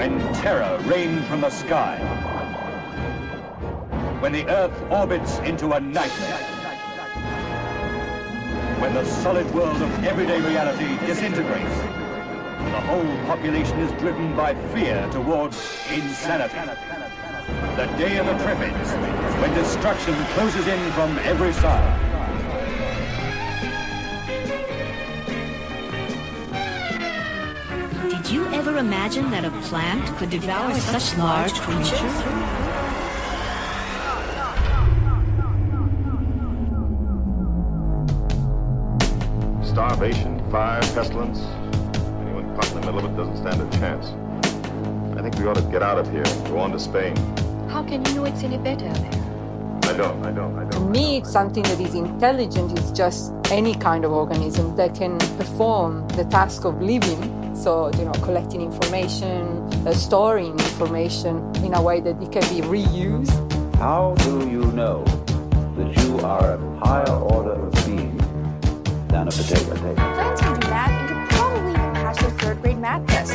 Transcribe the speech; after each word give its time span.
When 0.00 0.18
terror 0.32 0.78
rained 0.84 1.22
from 1.26 1.42
the 1.42 1.50
sky, 1.50 1.98
when 4.20 4.32
the 4.32 4.48
Earth 4.48 4.72
orbits 4.90 5.40
into 5.40 5.72
a 5.72 5.78
nightmare, 5.78 6.38
when 8.80 8.94
the 8.94 9.04
solid 9.04 9.44
world 9.54 9.76
of 9.82 10.04
everyday 10.04 10.40
reality 10.40 10.96
disintegrates, 11.06 11.76
and 12.64 12.72
the 12.72 12.80
whole 12.80 13.26
population 13.26 13.78
is 13.80 13.92
driven 14.00 14.34
by 14.34 14.54
fear 14.72 15.06
towards 15.12 15.76
insanity. 15.92 16.56
The 17.76 17.84
day 17.98 18.16
of 18.16 18.24
the 18.24 18.38
Triffids, 18.42 18.90
when 19.42 19.52
destruction 19.52 20.14
closes 20.32 20.66
in 20.66 20.92
from 20.92 21.18
every 21.18 21.52
side. 21.52 22.09
Did 28.22 28.32
you 28.32 28.46
ever 28.48 28.76
imagine 28.76 29.30
that 29.30 29.46
a 29.46 29.50
plant 29.62 30.06
could 30.18 30.28
devour 30.28 30.74
such 30.74 31.16
large 31.16 31.54
creatures? 31.54 32.12
Starvation, 39.66 40.38
fire, 40.50 40.82
pestilence. 40.92 41.40
Anyone 42.20 42.54
caught 42.54 42.70
in 42.72 42.80
the 42.82 42.92
middle 42.92 42.98
of 42.98 43.04
it 43.06 43.16
doesn't 43.16 43.38
stand 43.38 43.62
a 43.62 43.78
chance. 43.78 44.08
I 45.18 45.22
think 45.22 45.36
we 45.36 45.46
ought 45.46 45.56
to 45.56 45.62
get 45.62 45.82
out 45.82 45.96
of 45.96 46.10
here 46.10 46.22
and 46.22 46.46
go 46.48 46.58
on 46.58 46.72
to 46.72 46.78
Spain. 46.78 47.16
How 47.70 47.82
can 47.82 48.04
you 48.04 48.16
know 48.16 48.24
it's 48.24 48.42
any 48.42 48.58
better 48.58 48.92
there? 48.92 49.80
I 49.84 49.96
don't, 49.96 50.26
I 50.26 50.30
don't, 50.30 50.58
I 50.58 50.64
don't. 50.68 50.90
me, 50.90 51.16
it's 51.16 51.32
something 51.32 51.62
that 51.62 51.80
is 51.80 51.94
intelligent. 51.94 52.78
It's 52.78 52.90
just 52.90 53.32
any 53.50 53.74
kind 53.74 54.04
of 54.04 54.12
organism 54.12 54.76
that 54.76 54.94
can 54.94 55.18
perform 55.38 56.06
the 56.08 56.24
task 56.24 56.66
of 56.66 56.82
living. 56.82 57.39
So, 57.60 57.90
you 57.98 58.06
know, 58.06 58.12
collecting 58.22 58.62
information, 58.62 59.68
uh, 59.86 59.92
storing 59.92 60.52
information 60.52 61.54
in 61.56 61.74
a 61.74 61.82
way 61.82 62.00
that 62.00 62.16
it 62.22 62.32
can 62.32 62.40
be 62.48 62.62
reused. 62.66 63.36
How 63.76 64.14
do 64.20 64.48
you 64.48 64.64
know 64.72 65.04
that 65.76 65.94
you 66.02 66.18
are 66.20 66.54
a 66.54 66.78
higher 66.78 67.12
order 67.12 67.52
of 67.52 67.72
being 67.84 68.16
than 69.08 69.28
a 69.28 69.30
potato? 69.30 69.76
Plants 69.94 70.40
can 70.40 70.58
do 70.58 70.68
math 70.70 71.00
and 71.00 71.08
can 71.10 71.28
probably 71.28 71.72
even 71.72 71.92
pass 71.92 72.22
your 72.22 72.30
third 72.30 72.62
grade 72.62 72.78
math 72.78 73.06
test. 73.08 73.34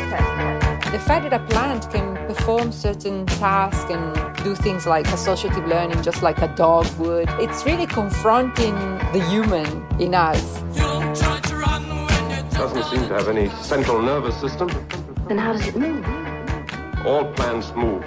The 0.91 0.99
fact 0.99 1.29
that 1.29 1.33
a 1.33 1.45
plant 1.45 1.91
can 1.91 2.15
perform 2.25 2.71
certain 2.71 3.27
tasks 3.27 3.91
and 3.91 4.43
do 4.43 4.55
things 4.55 4.87
like 4.87 5.05
associative 5.09 5.67
learning, 5.67 6.01
just 6.01 6.23
like 6.23 6.39
a 6.39 6.47
dog 6.55 6.87
would, 6.97 7.29
it's 7.37 7.63
really 7.63 7.85
confronting 7.85 8.73
the 9.13 9.23
human 9.29 9.85
in 9.99 10.15
us. 10.15 10.64
Doesn't 12.65 12.97
seem 12.97 13.07
to 13.09 13.13
have 13.13 13.27
any 13.27 13.47
central 13.61 14.01
nervous 14.01 14.35
system. 14.41 14.69
Then 15.27 15.37
how 15.37 15.53
does 15.53 15.67
it 15.67 15.75
move? 15.75 16.03
All 17.05 17.31
plants 17.33 17.71
move. 17.75 18.03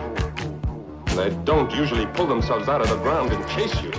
They 1.14 1.30
don't 1.44 1.70
usually 1.70 2.06
pull 2.06 2.26
themselves 2.26 2.68
out 2.68 2.80
of 2.80 2.88
the 2.88 2.96
ground 2.96 3.32
and 3.32 3.48
chase 3.50 3.80
you. 3.80 3.92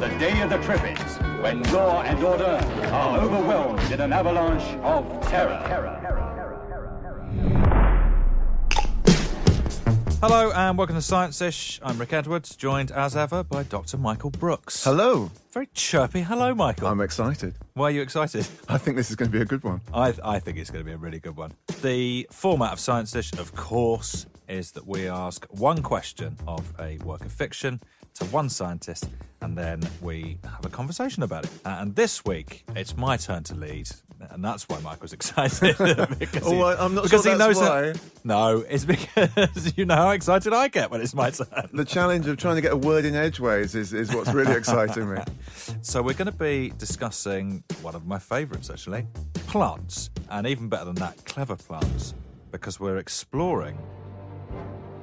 The 0.00 0.08
day 0.18 0.40
of 0.40 0.50
the 0.50 0.58
Triffids, 0.58 1.40
when 1.40 1.62
law 1.72 2.02
and 2.02 2.24
order 2.24 2.60
are 2.90 3.20
overwhelmed 3.20 3.92
in 3.92 4.00
an 4.00 4.12
avalanche 4.12 4.76
of 4.82 5.04
terror. 5.28 6.02
Hello 10.22 10.52
and 10.52 10.78
welcome 10.78 10.94
to 10.94 11.02
Science 11.02 11.40
Ish. 11.40 11.80
I'm 11.82 11.98
Rick 11.98 12.12
Edwards, 12.12 12.54
joined 12.54 12.92
as 12.92 13.16
ever 13.16 13.42
by 13.42 13.64
Dr. 13.64 13.98
Michael 13.98 14.30
Brooks. 14.30 14.84
Hello. 14.84 15.32
Very 15.50 15.66
chirpy. 15.74 16.20
Hello, 16.20 16.54
Michael. 16.54 16.86
I'm 16.86 17.00
excited. 17.00 17.56
Why 17.74 17.86
are 17.86 17.90
you 17.90 18.02
excited? 18.02 18.46
I 18.68 18.78
think 18.78 18.96
this 18.96 19.10
is 19.10 19.16
going 19.16 19.32
to 19.32 19.36
be 19.36 19.42
a 19.42 19.44
good 19.44 19.64
one. 19.64 19.80
I, 19.92 20.14
I 20.22 20.38
think 20.38 20.58
it's 20.58 20.70
going 20.70 20.84
to 20.84 20.88
be 20.88 20.94
a 20.94 20.96
really 20.96 21.18
good 21.18 21.34
one. 21.34 21.54
The 21.82 22.28
format 22.30 22.72
of 22.72 22.78
Science 22.78 23.16
Ish, 23.16 23.32
of 23.32 23.52
course, 23.56 24.26
is 24.48 24.70
that 24.72 24.86
we 24.86 25.08
ask 25.08 25.44
one 25.50 25.82
question 25.82 26.36
of 26.46 26.72
a 26.78 26.98
work 26.98 27.24
of 27.24 27.32
fiction 27.32 27.80
to 28.14 28.24
one 28.26 28.48
scientist, 28.48 29.08
and 29.40 29.58
then 29.58 29.82
we 30.00 30.38
have 30.44 30.64
a 30.64 30.68
conversation 30.68 31.24
about 31.24 31.46
it. 31.46 31.50
And 31.64 31.96
this 31.96 32.24
week, 32.24 32.62
it's 32.76 32.96
my 32.96 33.16
turn 33.16 33.42
to 33.44 33.56
lead, 33.56 33.90
and 34.32 34.44
that's 34.44 34.68
why 34.68 34.80
Michael's 34.80 35.12
excited. 35.12 35.76
because 36.18 36.42
Oh, 36.46 36.62
I- 36.62 36.84
I'm 36.84 36.94
not 36.94 37.04
because 37.04 37.22
sure 37.22 37.32
he 37.32 37.38
knows 37.38 37.60
that- 37.60 37.94
why. 37.96 38.00
No, 38.24 38.58
it's 38.68 38.84
because 38.84 39.72
you 39.76 39.84
know 39.84 39.96
how 39.96 40.10
excited 40.10 40.52
I 40.52 40.68
get 40.68 40.90
when 40.90 41.00
it's 41.00 41.14
my 41.14 41.30
turn. 41.30 41.46
The 41.72 41.84
challenge 41.84 42.26
of 42.28 42.36
trying 42.36 42.56
to 42.56 42.62
get 42.62 42.72
a 42.72 42.76
word 42.76 43.04
in 43.04 43.14
edgeways 43.14 43.74
is, 43.74 43.92
is 43.92 44.14
what's 44.14 44.32
really 44.32 44.54
exciting 44.54 45.12
me. 45.12 45.20
So 45.82 46.00
we're 46.02 46.14
going 46.14 46.26
to 46.30 46.32
be 46.32 46.72
discussing 46.78 47.62
one 47.82 47.94
of 47.94 48.06
my 48.06 48.18
favourites, 48.18 48.70
actually, 48.70 49.06
plants, 49.46 50.10
and 50.30 50.46
even 50.46 50.68
better 50.68 50.84
than 50.86 50.94
that, 50.96 51.24
clever 51.24 51.56
plants, 51.56 52.14
because 52.50 52.78
we're 52.80 52.98
exploring 52.98 53.78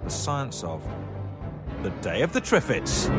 the 0.03 0.09
science 0.09 0.63
of 0.63 0.81
the 1.83 1.89
Day 2.01 2.21
of 2.21 2.31
the 2.33 2.41
Triffids. 2.41 3.09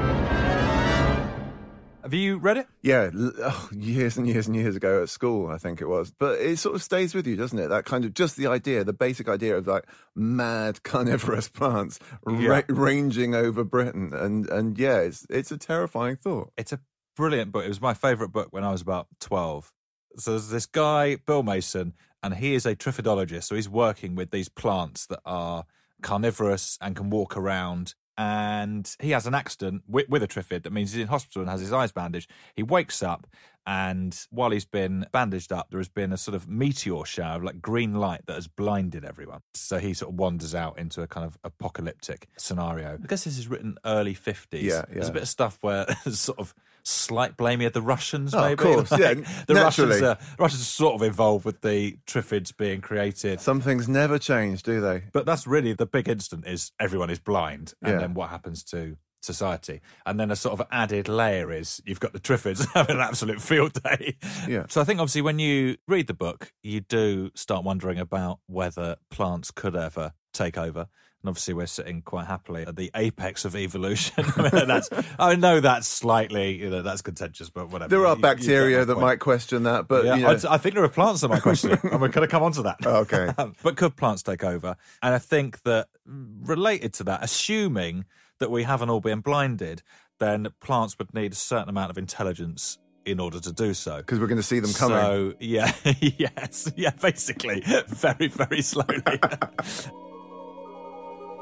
Have 2.10 2.19
you 2.19 2.38
read 2.38 2.56
it? 2.56 2.66
Yeah, 2.82 3.09
oh, 3.15 3.69
years 3.71 4.16
and 4.16 4.26
years 4.26 4.48
and 4.48 4.56
years 4.56 4.75
ago 4.75 5.00
at 5.00 5.09
school, 5.09 5.47
I 5.48 5.59
think 5.59 5.81
it 5.81 5.87
was. 5.87 6.10
But 6.10 6.41
it 6.41 6.59
sort 6.59 6.75
of 6.75 6.82
stays 6.82 7.15
with 7.15 7.25
you, 7.25 7.37
doesn't 7.37 7.56
it? 7.56 7.69
That 7.69 7.84
kind 7.84 8.04
of 8.04 8.15
just 8.15 8.37
the 8.37 8.48
idea, 8.48 8.82
the 8.82 8.93
basic 8.93 9.28
idea 9.28 9.56
of 9.56 9.69
like 9.69 9.84
mad 10.16 10.82
carnivorous 10.82 11.49
plants 11.49 12.00
Yeah. 12.28 12.49
ra- 12.49 12.62
ranging 12.69 13.37
over 13.37 13.62
Britain, 13.62 14.10
and 14.12 14.49
and 14.50 14.76
yeah, 14.76 14.99
it's 14.99 15.25
it's 15.31 15.53
a 15.53 15.56
terrifying 15.56 16.16
thought. 16.16 16.50
It's 16.56 16.72
a 16.72 16.81
brilliant 17.16 17.53
book. 17.53 17.65
It 17.65 17.69
was 17.69 17.81
my 17.81 17.94
favourite 17.94 18.32
book 18.32 18.49
when 18.50 18.65
I 18.65 18.72
was 18.72 18.82
about 18.82 19.06
12. 19.20 19.70
So 20.16 20.32
there's 20.32 20.49
this 20.49 20.66
guy, 20.66 21.15
Bill 21.15 21.44
Masen, 21.44 21.93
and 22.25 22.34
he 22.34 22.54
is 22.54 22.66
a 22.66 22.75
triffidologist. 22.75 23.44
So 23.44 23.54
he's 23.54 23.69
working 23.69 24.16
with 24.16 24.32
these 24.32 24.49
plants 24.49 25.06
that 25.06 25.20
are 25.25 25.65
carnivorous 26.03 26.76
and 26.81 26.97
can 26.97 27.09
walk 27.10 27.37
around. 27.37 27.94
And 28.19 28.94
he 29.00 29.12
has 29.12 29.26
an 29.26 29.34
accident 29.34 29.82
with, 29.88 30.09
with 30.09 30.22
a 30.22 30.28
triffid. 30.28 30.65
That 30.65 30.72
means 30.72 30.93
he's 30.93 31.00
in 31.00 31.09
hospital 31.09 31.43
and 31.43 31.50
has 31.50 31.60
his 31.60 31.72
eyes 31.72 31.91
bandaged. 31.91 32.31
He 32.54 32.62
wakes 32.62 33.03
up, 33.03 33.26
and 33.66 34.19
while 34.31 34.50
he's 34.50 34.65
been 34.65 35.06
bandaged 35.12 35.53
up, 35.53 35.71
there 35.71 35.81
has 35.81 35.88
been 35.88 36.12
a 36.12 36.16
sort 36.16 36.34
of 36.34 36.49
meteor 36.49 37.04
shower 37.04 37.37
of 37.37 37.44
like 37.44 37.62
green 37.62 37.94
light 37.94 38.22
that 38.26 38.34
has 38.34 38.49
blinded 38.49 39.04
everyone. 39.04 39.41
So 39.54 39.78
he 39.78 39.94
sort 39.94 40.12
of 40.12 40.19
wanders 40.19 40.54
out 40.54 40.78
into 40.78 41.03
a 41.03 41.06
kind 41.06 41.26
of 41.26 41.38
apocalyptic 41.44 42.28
scenario. 42.37 42.99
I 43.03 43.06
guess 43.06 43.25
this 43.25 43.38
is 43.38 43.49
written 43.49 43.76
early 43.84 44.15
50s. 44.15 44.62
Yeah, 44.62 44.70
yeah. 44.70 44.84
There's 44.94 45.09
a 45.09 45.12
bit 45.12 45.22
of 45.22 45.28
stuff 45.28 45.59
where 45.60 45.87
there's 46.04 46.20
sort 46.20 46.38
of 46.38 46.54
slight 46.85 47.37
blaming 47.37 47.67
of 47.67 47.73
the 47.73 47.83
Russians, 47.83 48.35
Oh, 48.35 48.39
of 48.39 48.45
maybe. 48.45 48.63
course, 48.75 48.91
yeah, 48.99 49.15
the 49.47 49.55
Russians 49.55 49.89
naturally. 49.91 50.07
are 50.07 50.19
Russians 50.39 50.63
are 50.63 50.65
sort 50.65 50.95
of 50.95 51.03
involved 51.03 51.45
with 51.45 51.61
the 51.61 51.99
Triffids 52.07 52.57
being 52.57 52.81
created. 52.81 53.41
Some 53.41 53.61
things 53.61 53.89
never 53.89 54.19
change, 54.19 54.63
do 54.63 54.81
they? 54.81 55.05
But 55.13 55.27
that's 55.27 55.47
really 55.47 55.73
the 55.73 55.87
big 55.87 56.09
instant 56.09 56.47
is 56.47 56.73
everyone 56.81 57.11
is 57.11 57.19
blind, 57.19 57.75
and 57.83 57.93
Yeah. 57.95 57.99
then 58.00 58.15
what 58.15 58.31
happens 58.31 58.62
to 58.65 58.97
society. 59.23 59.82
And 60.06 60.19
then 60.19 60.31
a 60.31 60.37
sort 60.37 60.59
of 60.59 60.67
added 60.73 61.06
layer 61.06 61.53
is 61.53 61.82
you've 61.85 62.00
got 62.00 62.15
the 62.15 62.21
Triffids 62.21 62.67
having 62.75 62.97
an 62.97 63.03
absolute 63.03 63.41
field 63.43 63.75
day. 63.83 64.17
Yeah. 64.49 64.65
So 64.69 64.81
I 64.81 64.85
think 64.85 64.99
obviously 64.99 65.21
when 65.23 65.38
you 65.38 65.76
read 65.87 66.06
the 66.06 66.15
book, 66.15 66.53
you 66.62 66.81
do 66.81 67.31
start 67.35 67.62
wondering 67.62 67.99
about 67.99 68.38
whether 68.47 68.97
plants 69.11 69.50
could 69.50 69.76
ever 69.76 70.15
take 70.33 70.56
over. 70.56 70.87
And 71.22 71.28
obviously 71.28 71.52
we're 71.52 71.67
sitting 71.67 72.00
quite 72.00 72.26
happily 72.28 72.62
at 72.67 72.76
the 72.76 72.90
apex 72.94 73.44
of 73.44 73.55
evolution. 73.55 74.25
I, 74.37 74.43
mean, 74.50 74.67
that's, 74.67 74.88
I 75.19 75.34
know 75.37 75.61
that's 75.61 75.87
slightly, 75.87 76.56
you 76.58 76.70
know, 76.70 76.81
that's 76.81 77.02
contentious, 77.02 77.50
but 77.50 77.69
whatever. 77.69 77.90
There 77.90 78.06
are 78.06 78.17
You- 78.17 78.22
bacteria 78.22 78.84
that 78.87 78.96
might 78.99 79.20
question 79.20 79.64
that, 79.64 79.87
but 79.87 80.06
Yeah, 80.06 80.14
you 80.17 80.22
know, 80.22 80.31
I'd- 80.31 80.49
I 80.49 80.56
think 80.56 80.76
there 80.76 80.84
are 80.84 80.88
plants 80.88 81.20
that 81.20 81.28
might 81.28 81.43
question 81.43 81.72
it, 81.72 81.84
and 81.84 82.00
we're 82.00 82.08
going 82.08 82.26
to 82.26 82.31
come 82.31 82.43
on 82.43 82.52
to 82.52 82.62
that. 82.62 82.78
Okay. 82.87 83.32
Um, 83.38 83.55
but 83.62 83.76
could 83.76 83.96
plants 83.96 84.22
take 84.22 84.43
over? 84.44 84.76
And 85.02 85.14
I 85.14 85.19
think 85.19 85.62
that 85.64 85.88
related 86.06 86.94
to 86.94 87.05
that, 87.05 87.23
assuming 87.23 88.06
that 88.38 88.50
we 88.50 88.62
haven't 88.62 88.88
all 88.88 89.00
been 89.00 89.20
blinded, 89.20 89.82
then 90.19 90.49
plants 90.61 90.99
would 90.99 91.12
need 91.14 91.32
a 91.32 91.37
certain 91.37 91.69
amount 91.69 91.90
of 91.90 91.99
intelligence 91.99 92.78
in 93.05 93.20
order 93.20 93.40
to 93.40 93.52
do 93.52 93.73
so. 93.75 93.99
because 93.99 94.19
we're 94.20 94.26
going 94.26 94.37
to 94.40 94.43
see 94.43 94.61
them 94.61 94.73
coming. 94.73 94.96
So 94.99 95.34
yeah, 95.40 95.73
yes, 96.00 96.70
yeah, 96.76 96.90
basically, 96.90 97.62
very, 97.88 98.28
very 98.28 98.62
slowly. 98.62 99.02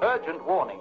Urgent 0.02 0.46
warning. 0.46 0.78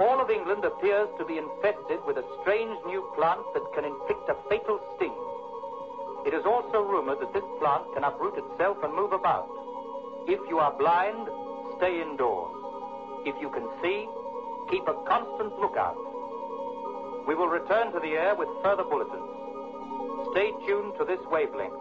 All 0.00 0.20
of 0.20 0.30
England 0.30 0.64
appears 0.64 1.08
to 1.18 1.24
be 1.24 1.38
infested 1.38 1.98
with 2.06 2.16
a 2.18 2.26
strange 2.42 2.76
new 2.86 3.06
plant 3.14 3.40
that 3.54 3.62
can 3.74 3.84
inflict 3.84 4.28
a 4.28 4.36
fatal 4.48 4.80
sting. 4.96 5.14
It 6.26 6.34
is 6.34 6.44
also 6.44 6.82
rumored 6.82 7.20
that 7.20 7.32
this 7.32 7.46
plant 7.60 7.84
can 7.94 8.02
uproot 8.02 8.34
itself 8.38 8.78
and 8.82 8.92
move 8.94 9.12
about. 9.12 9.46
If 10.26 10.40
you 10.48 10.58
are 10.58 10.76
blind, 10.76 11.28
stay 11.78 12.02
indoors. 12.02 12.54
If 13.24 13.40
you 13.40 13.50
can 13.50 13.66
see, 13.82 14.08
keep 14.70 14.82
a 14.88 14.94
constant 15.06 15.58
lookout. 15.58 15.96
We 17.26 17.34
will 17.34 17.48
return 17.48 17.92
to 17.92 18.00
the 18.00 18.18
air 18.18 18.34
with 18.34 18.48
further 18.64 18.82
bulletins. 18.84 19.30
Stay 20.32 20.50
tuned 20.66 20.94
to 20.98 21.04
this 21.04 21.20
wavelength. 21.30 21.72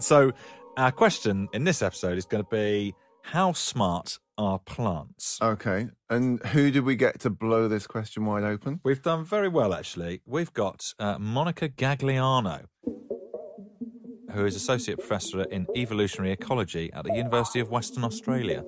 So, 0.00 0.32
our 0.76 0.92
question 0.92 1.48
in 1.52 1.64
this 1.64 1.82
episode 1.82 2.18
is 2.18 2.24
going 2.24 2.44
to 2.44 2.50
be 2.50 2.94
how 3.32 3.52
smart 3.52 4.18
are 4.38 4.58
plants? 4.58 5.38
Okay. 5.42 5.88
And 6.08 6.42
who 6.46 6.70
did 6.70 6.84
we 6.84 6.96
get 6.96 7.20
to 7.20 7.30
blow 7.30 7.68
this 7.68 7.86
question 7.86 8.24
wide 8.24 8.42
open? 8.42 8.80
We've 8.82 9.02
done 9.02 9.22
very 9.24 9.48
well, 9.48 9.74
actually. 9.74 10.22
We've 10.24 10.52
got 10.54 10.94
uh, 10.98 11.18
Monica 11.18 11.68
Gagliano, 11.68 12.64
who 14.32 14.46
is 14.46 14.56
Associate 14.56 14.98
Professor 14.98 15.42
in 15.42 15.66
Evolutionary 15.76 16.32
Ecology 16.32 16.90
at 16.94 17.04
the 17.04 17.14
University 17.14 17.60
of 17.60 17.68
Western 17.68 18.02
Australia. 18.02 18.64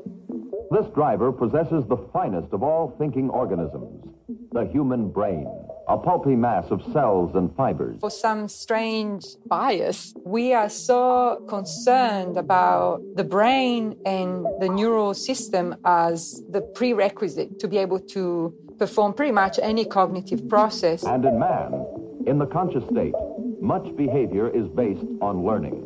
This 0.70 0.86
driver 0.94 1.32
possesses 1.32 1.84
the 1.88 1.96
finest 2.12 2.52
of 2.52 2.62
all 2.62 2.94
thinking 2.98 3.30
organisms, 3.30 4.08
the 4.52 4.66
human 4.66 5.08
brain, 5.10 5.46
a 5.90 5.98
pulpy 5.98 6.36
mass 6.36 6.70
of 6.70 6.80
cells 6.92 7.34
and 7.34 7.54
fibers. 7.56 7.98
For 8.00 8.10
some 8.10 8.46
strange 8.46 9.24
bias, 9.46 10.14
we 10.24 10.54
are 10.54 10.68
so 10.68 11.44
concerned 11.48 12.36
about 12.36 13.02
the 13.16 13.24
brain 13.24 13.96
and 14.06 14.46
the 14.60 14.68
neural 14.68 15.14
system 15.14 15.74
as 15.84 16.42
the 16.48 16.60
prerequisite 16.60 17.58
to 17.58 17.66
be 17.66 17.78
able 17.78 17.98
to 17.98 18.54
perform 18.78 19.12
pretty 19.12 19.32
much 19.32 19.58
any 19.60 19.84
cognitive 19.84 20.48
process. 20.48 21.02
And 21.02 21.24
in 21.24 21.38
man, 21.38 21.84
in 22.26 22.38
the 22.38 22.46
conscious 22.46 22.84
state, 22.90 23.14
much 23.60 23.84
behavior 23.96 24.48
is 24.48 24.68
based 24.68 25.04
on 25.20 25.44
learning. 25.44 25.84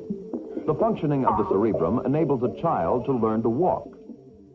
The 0.67 0.75
functioning 0.75 1.25
of 1.25 1.39
the 1.39 1.49
cerebrum 1.49 2.03
enables 2.05 2.43
a 2.43 2.61
child 2.61 3.07
to 3.07 3.13
learn 3.13 3.43
to 3.43 3.49
walk 3.49 3.89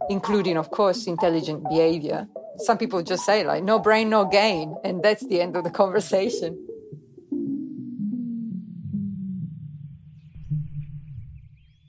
including, 0.10 0.58
of 0.58 0.72
course, 0.72 1.08
intelligent 1.08 1.64
behavior. 1.70 2.28
Some 2.60 2.78
people 2.78 3.02
just 3.02 3.26
say, 3.26 3.44
like, 3.44 3.64
no 3.64 3.80
brain, 3.80 4.10
no 4.10 4.26
gain. 4.26 4.76
And 4.84 5.02
that's 5.02 5.26
the 5.26 5.42
end 5.42 5.56
of 5.56 5.64
the 5.64 5.70
conversation. 5.70 6.58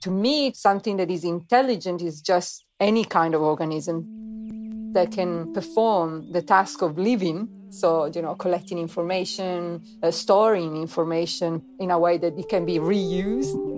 To 0.02 0.10
me, 0.10 0.52
something 0.54 0.96
that 0.96 1.10
is 1.10 1.24
intelligent 1.24 2.00
is 2.02 2.22
just 2.22 2.64
any 2.78 3.04
kind 3.04 3.34
of 3.34 3.42
organism 3.42 4.92
that 4.94 5.12
can 5.12 5.52
perform 5.52 6.32
the 6.32 6.40
task 6.40 6.82
of 6.82 6.98
living. 6.98 7.48
So, 7.70 8.06
you 8.06 8.22
know, 8.22 8.34
collecting 8.34 8.78
information, 8.78 9.82
uh, 10.02 10.10
storing 10.10 10.76
information 10.76 11.62
in 11.78 11.90
a 11.90 11.98
way 11.98 12.18
that 12.18 12.38
it 12.38 12.48
can 12.48 12.64
be 12.64 12.78
reused 12.78 13.69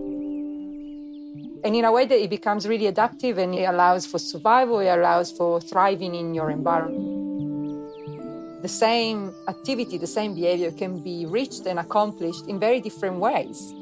and 1.65 1.77
in 1.77 1.85
a 1.85 1.93
way 1.93 2.07
that 2.07 2.19
it 2.19 2.31
becomes 2.31 2.67
really 2.67 2.87
adaptive 2.87 3.39
and 3.39 3.55
it 3.55 3.65
allows 3.65 4.05
for 4.05 4.19
survival, 4.19 4.81
it 4.81 4.89
allows 4.89 5.31
for 5.31 5.61
thriving 5.61 6.15
in 6.15 6.35
your 6.35 6.51
environment. 6.51 7.21
The 8.63 8.69
same 8.69 9.33
activity, 9.49 9.97
the 9.99 10.07
same 10.07 10.35
behavior 10.35 10.73
can 10.73 11.03
be 11.03 11.27
reached 11.27 11.67
and 11.67 11.79
accomplished 11.79 12.47
in 12.47 12.59
very 12.59 12.81
different 12.81 13.17
ways. 13.17 13.73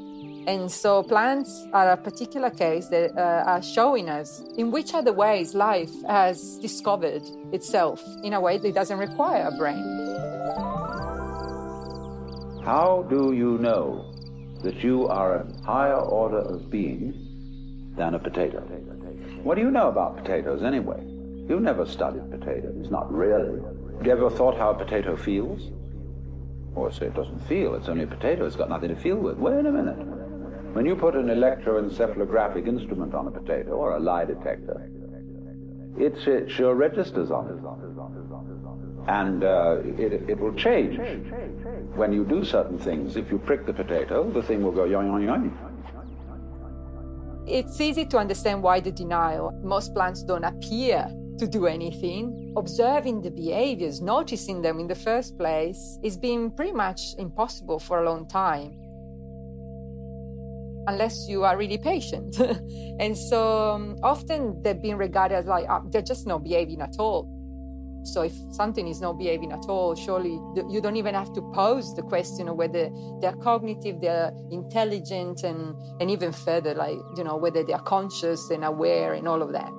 And 0.47 0.71
so 0.71 1.03
plants 1.03 1.67
are 1.71 1.91
a 1.91 1.97
particular 1.97 2.49
case 2.49 2.87
that 2.87 3.15
uh, 3.15 3.43
are 3.45 3.61
showing 3.61 4.09
us 4.09 4.43
in 4.57 4.71
which 4.71 4.93
other 4.93 5.13
ways 5.13 5.53
life 5.53 5.91
has 6.07 6.57
discovered 6.57 7.21
itself 7.51 8.03
in 8.23 8.33
a 8.33 8.41
way 8.41 8.57
that 8.57 8.73
doesn't 8.73 8.97
require 8.97 9.47
a 9.47 9.57
brain. 9.57 9.83
How 12.63 13.05
do 13.09 13.33
you 13.33 13.57
know 13.59 14.13
that 14.63 14.83
you 14.83 15.07
are 15.07 15.35
a 15.35 15.63
higher 15.63 15.99
order 15.99 16.39
of 16.39 16.69
being 16.69 17.30
than 17.95 18.15
a 18.15 18.19
potato. 18.19 18.59
What 19.43 19.55
do 19.55 19.61
you 19.61 19.71
know 19.71 19.89
about 19.89 20.17
potatoes 20.17 20.63
anyway? 20.63 21.03
You've 21.47 21.61
never 21.61 21.85
studied 21.85 22.29
potatoes, 22.31 22.89
not 22.89 23.11
really. 23.11 23.59
Have 23.97 24.05
you 24.05 24.11
ever 24.11 24.29
thought 24.29 24.57
how 24.57 24.71
a 24.71 24.75
potato 24.75 25.15
feels? 25.15 25.71
Or 26.75 26.91
say 26.91 27.07
it 27.07 27.15
doesn't 27.15 27.45
feel, 27.47 27.75
it's 27.75 27.89
only 27.89 28.03
a 28.03 28.07
potato, 28.07 28.45
it's 28.45 28.55
got 28.55 28.69
nothing 28.69 28.89
to 28.89 28.95
feel 28.95 29.17
with. 29.17 29.37
Wait 29.37 29.65
a 29.65 29.71
minute. 29.71 29.97
When 30.73 30.85
you 30.85 30.95
put 30.95 31.15
an 31.15 31.27
electroencephalographic 31.27 32.65
instrument 32.65 33.13
on 33.13 33.27
a 33.27 33.31
potato 33.31 33.71
or 33.71 33.97
a 33.97 33.99
lie 33.99 34.23
detector, 34.23 34.89
it, 35.97 36.15
it 36.25 36.49
sure 36.49 36.73
registers 36.75 37.29
on 37.29 37.47
it. 37.49 37.59
And 39.09 39.43
uh, 39.43 39.79
it, 39.97 40.29
it 40.29 40.39
will 40.39 40.53
change. 40.53 40.97
When 41.95 42.13
you 42.13 42.23
do 42.23 42.45
certain 42.45 42.77
things, 42.79 43.17
if 43.17 43.29
you 43.29 43.37
prick 43.37 43.65
the 43.65 43.73
potato, 43.73 44.31
the 44.31 44.41
thing 44.41 44.63
will 44.63 44.71
go 44.71 44.85
yoing, 44.85 45.09
yoing, 45.09 45.25
yoing. 45.25 45.51
It's 47.47 47.81
easy 47.81 48.05
to 48.05 48.17
understand 48.17 48.61
why 48.61 48.79
the 48.79 48.91
denial. 48.91 49.51
Most 49.63 49.93
plants 49.93 50.23
don't 50.23 50.43
appear 50.43 51.07
to 51.39 51.47
do 51.47 51.65
anything. 51.65 52.53
Observing 52.55 53.21
the 53.21 53.31
behaviors, 53.31 53.99
noticing 54.01 54.61
them 54.61 54.79
in 54.79 54.87
the 54.87 54.95
first 54.95 55.37
place, 55.37 55.97
is 56.03 56.17
been 56.17 56.51
pretty 56.51 56.71
much 56.71 57.01
impossible 57.17 57.79
for 57.79 58.03
a 58.03 58.05
long 58.05 58.27
time. 58.27 58.77
Unless 60.87 61.27
you 61.27 61.43
are 61.43 61.57
really 61.57 61.77
patient. 61.77 62.39
and 62.99 63.17
so 63.17 63.71
um, 63.71 63.97
often 64.03 64.61
they've 64.61 64.81
been 64.81 64.97
regarded 64.97 65.35
as 65.35 65.45
like, 65.45 65.65
uh, 65.69 65.79
they're 65.89 66.01
just 66.01 66.27
not 66.27 66.43
behaving 66.43 66.81
at 66.81 66.95
all. 66.99 67.27
So 68.03 68.23
if 68.23 68.33
something 68.51 68.87
is 68.87 68.99
not 68.99 69.17
behaving 69.19 69.51
at 69.51 69.65
all, 69.67 69.95
surely 69.95 70.39
you 70.69 70.81
don't 70.81 70.95
even 70.95 71.13
have 71.13 71.31
to 71.33 71.41
pose 71.53 71.93
the 71.95 72.01
question 72.01 72.47
of 72.47 72.55
whether 72.55 72.89
they're 73.19 73.35
cognitive, 73.35 74.01
they're 74.01 74.33
intelligent, 74.49 75.43
and, 75.43 75.75
and 75.99 76.09
even 76.09 76.31
further, 76.31 76.73
like, 76.73 76.97
you 77.15 77.23
know, 77.23 77.37
whether 77.37 77.63
they're 77.63 77.77
conscious 77.77 78.49
and 78.49 78.63
aware 78.63 79.13
and 79.13 79.27
all 79.27 79.41
of 79.41 79.51
that. 79.51 79.71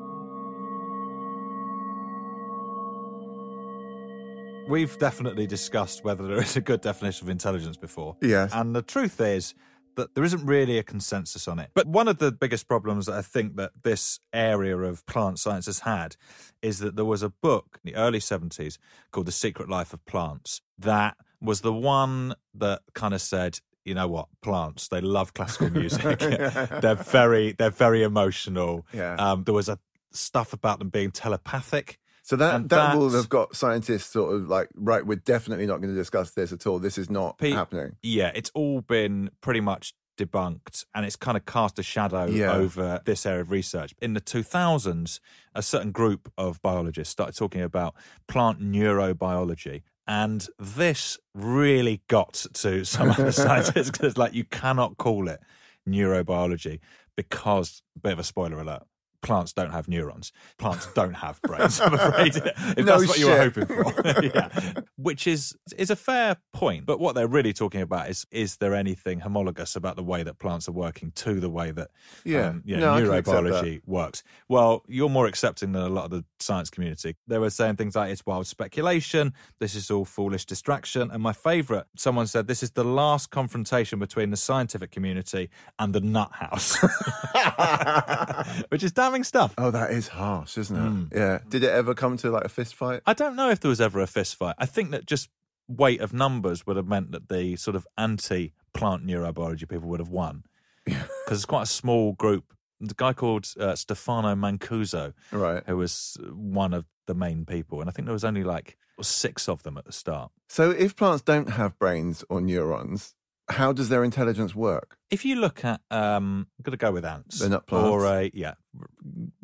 We've 4.69 4.97
definitely 4.99 5.49
discussed 5.49 6.05
whether 6.05 6.27
there 6.27 6.41
is 6.41 6.57
a 6.57 6.61
good 6.61 6.81
definition 6.81 7.27
of 7.27 7.31
intelligence 7.31 7.77
before. 7.77 8.17
Yes. 8.21 8.53
And 8.55 8.75
the 8.75 8.83
truth 8.83 9.21
is, 9.21 9.55
that 9.97 10.15
there 10.15 10.25
isn't 10.25 10.45
really 10.45 10.79
a 10.79 10.83
consensus 10.83 11.47
on 11.49 11.59
it. 11.59 11.71
But 11.75 11.87
one 11.87 12.09
of 12.09 12.19
the 12.19 12.33
biggest 12.33 12.69
problems 12.69 13.07
that 13.07 13.15
I 13.15 13.23
think 13.23 13.57
that 13.57 13.71
this 13.83 14.21
area 14.33 14.77
of 14.77 15.05
plant 15.07 15.39
science 15.39 15.67
has 15.67 15.81
had 15.81 16.17
is 16.61 16.79
that 16.81 16.97
there 16.97 17.05
was 17.05 17.23
a 17.23 17.31
book 17.31 17.79
in 17.85 17.93
the 17.93 17.99
early 17.99 18.19
70s 18.19 18.79
called 19.11 19.27
The 19.27 19.33
Secret 19.33 19.69
Life 19.69 19.93
of 19.93 20.05
Plants 20.05 20.61
that 20.79 21.17
was 21.41 21.61
the 21.61 21.73
one 21.73 22.35
that 22.55 22.83
kind 22.95 23.15
of 23.15 23.21
said, 23.21 23.59
you 23.85 23.95
know 23.95 24.07
what, 24.07 24.29
plants, 24.43 24.89
they 24.89 25.01
love 25.01 25.35
classical 25.35 25.71
music. 25.81 26.19
they're 26.19 26.95
very 26.95 27.53
they're 27.53 27.71
very 27.71 28.03
emotional. 28.03 28.87
Yeah. 28.93 29.15
Um, 29.17 29.45
there 29.45 29.55
was 29.55 29.69
a 29.69 29.79
stuff 30.13 30.53
about 30.53 30.79
them 30.79 30.89
being 30.89 31.11
telepathic. 31.11 31.99
So 32.33 32.37
that 32.37 32.71
that 32.71 32.97
will 32.97 33.11
have 33.11 33.29
got 33.29 33.55
scientists 33.55 34.11
sort 34.11 34.35
of 34.35 34.49
like, 34.49 34.71
right, 34.75 35.05
we're 35.05 35.17
definitely 35.17 35.67
not 35.67 35.83
going 35.83 35.93
to 35.93 36.01
discuss 36.01 36.31
this 36.31 36.51
at 36.51 36.67
all. 36.67 36.79
This 36.79 36.97
is 36.97 37.11
not 37.11 37.37
Pete, 37.37 37.53
happening. 37.53 37.97
Yeah, 38.03 38.33
it's 38.35 38.51
all 38.55 38.81
been 38.81 39.29
pretty 39.43 39.61
much 39.61 39.93
debunked 40.17 40.87
and 40.95 41.05
it's 41.05 41.15
kind 41.15 41.37
of 41.37 41.45
cast 41.45 41.79
a 41.79 41.83
shadow 41.83 42.25
yeah. 42.25 42.55
over 42.55 43.03
this 43.05 43.27
area 43.27 43.43
of 43.43 43.51
research. 43.51 43.95
In 44.01 44.15
the 44.15 44.21
2000s, 44.23 45.21
a 45.55 45.61
certain 45.61 45.93
group 45.93 46.33
of 46.39 46.63
biologists 46.63 47.13
started 47.13 47.37
talking 47.37 47.61
about 47.61 47.95
plant 48.29 48.63
neurobiology. 48.63 49.83
And 50.07 50.49
this 50.59 51.19
really 51.35 52.01
got 52.09 52.47
to 52.55 52.87
some 52.87 53.11
of 53.11 53.19
the 53.19 53.33
scientists 53.33 53.91
because, 53.91 54.17
like, 54.17 54.33
you 54.33 54.45
cannot 54.45 54.97
call 54.97 55.29
it 55.29 55.41
neurobiology 55.87 56.81
because, 57.15 57.83
bit 58.03 58.15
of 58.15 58.19
a 58.21 58.25
spoiler 58.25 58.59
alert, 58.59 58.85
plants 59.23 59.53
don't 59.53 59.71
have 59.71 59.89
neurons. 59.89 60.33
Plants 60.59 60.87
don't 60.95 61.15
have 61.15 61.41
brains. 61.43 61.81
I'm 61.81 61.95
afraid, 61.95 62.37
if 62.37 62.79
no 62.79 62.85
that's 62.85 63.07
what 63.07 63.17
shit. 63.17 63.19
you 63.19 63.29
were 63.29 63.39
hoping 63.39 63.67
for, 63.67 64.23
yeah. 64.23 64.73
Which 64.97 65.27
is 65.27 65.55
is 65.79 65.91
a 65.91 65.97
fair 65.97 66.37
point. 66.53 66.87
But 66.87 67.01
what 67.01 67.15
they're 67.15 67.29
really 67.29 67.53
talking 67.53 67.81
about 67.81 68.11
is 68.11 68.27
is 68.31 68.57
there 68.57 68.75
anything 68.75 69.21
homologous 69.21 69.77
about 69.77 69.97
the 69.97 70.03
way 70.03 70.23
that 70.23 70.39
plants 70.39 70.69
are 70.69 70.73
working 70.73 71.13
to 71.13 71.41
the 71.41 71.49
way 71.49 71.71
that 71.71 71.91
yeah, 72.25 72.49
um, 72.49 72.63
yeah 72.65 72.79
no, 72.79 72.95
neurobiology 72.95 73.81
works? 73.87 74.23
Well, 74.49 74.83
you're 74.89 75.09
more 75.09 75.27
accepting 75.27 75.73
than 75.73 75.83
a 75.83 75.89
lot 75.89 76.07
of 76.07 76.11
the 76.11 76.25
science 76.41 76.71
community. 76.71 77.17
They 77.27 77.39
were 77.39 77.51
saying 77.51 77.77
things 77.77 77.95
like 77.95 78.11
it's 78.11 78.27
wild 78.27 78.47
speculation. 78.47 79.33
This 79.61 79.75
is 79.75 79.91
all 79.91 80.05
foolish 80.05 80.45
distraction. 80.45 81.11
And 81.11 81.23
my 81.23 81.33
favourite, 81.33 81.85
someone 81.97 82.27
said 82.27 82.47
this 82.47 82.63
is 82.63 82.73
the 82.73 82.85
last 82.85 83.31
confrontation 83.31 83.99
between 83.99 84.31
the 84.31 84.37
scientific 84.37 84.91
community 84.91 85.51
and 85.79 85.95
the 85.95 86.01
nut 86.01 86.31
house, 86.33 86.77
which 88.69 88.83
is 88.83 88.93
damn 88.93 89.12
stuff. 89.25 89.55
Oh, 89.59 89.71
that 89.71 89.91
is 89.91 90.09
harsh, 90.09 90.57
isn't 90.59 90.77
it? 90.77 90.81
Mm. 90.81 91.15
Yeah. 91.15 91.39
Did 91.49 91.63
it 91.63 91.71
ever 91.71 91.95
come 91.95 92.17
to 92.19 92.31
like 92.31 92.45
a 92.45 92.49
fist 92.49 92.75
fight? 92.75 93.03
I 93.07 93.13
don't 93.13 93.37
know 93.37 93.51
if 93.51 93.61
there 93.61 93.69
was 93.69 93.81
ever 93.81 94.01
a 94.01 94.07
fist 94.07 94.37
fight. 94.37 94.55
I 94.59 94.67
think 94.67 94.91
that 94.91 95.07
just 95.07 95.29
weight 95.69 96.01
of 96.01 96.13
numbers 96.13 96.67
would 96.67 96.77
have 96.77 96.87
meant 96.87 97.13
that 97.13 97.29
the 97.29 97.57
sort 97.57 97.77
of 97.77 97.87
anti 97.99 98.53
plant 98.73 99.07
neurobiology 99.07 99.69
people 99.69 99.89
would 99.91 100.01
have 100.01 100.09
won. 100.11 100.45
Yeah. 100.87 101.05
Because 101.25 101.39
it's 101.39 101.47
quite 101.47 101.63
a 101.63 101.67
small 101.67 102.13
group. 102.13 102.53
The 102.81 102.95
guy 102.97 103.13
called 103.13 103.47
uh, 103.59 103.77
Stefano 103.77 104.35
Mancuso, 104.35 105.13
right. 105.31 105.63
who 105.67 105.77
was 105.77 106.19
one 106.33 106.75
of 106.75 106.85
the 107.07 107.15
main 107.15 107.47
people. 107.47 107.81
And 107.81 107.89
I 107.89 107.93
think 107.93 108.07
there 108.07 108.13
was 108.13 108.25
only 108.25 108.43
like 108.43 108.77
six 109.01 109.49
of 109.49 109.63
them 109.63 109.79
at 109.79 109.85
the 109.85 109.93
start. 109.93 110.33
So 110.49 110.71
if 110.71 110.97
plants 110.97 111.23
don't 111.23 111.51
have 111.51 111.79
brains 111.79 112.25
or 112.29 112.41
neurons, 112.41 113.15
how 113.51 113.73
does 113.73 113.89
their 113.89 114.05
intelligence 114.05 114.55
work? 114.55 114.97
If 115.11 115.25
you 115.25 115.37
look 115.37 115.65
at, 115.65 115.81
um, 115.91 116.47
I'm 116.59 116.63
going 116.63 116.73
to 116.73 116.77
go 116.77 116.93
with 116.93 117.05
ants. 117.05 117.39
They're 117.41 117.49
not 117.51 117.67
plants. 117.67 117.89
Or 117.89 118.07
a, 118.07 118.31
yeah, 118.33 118.55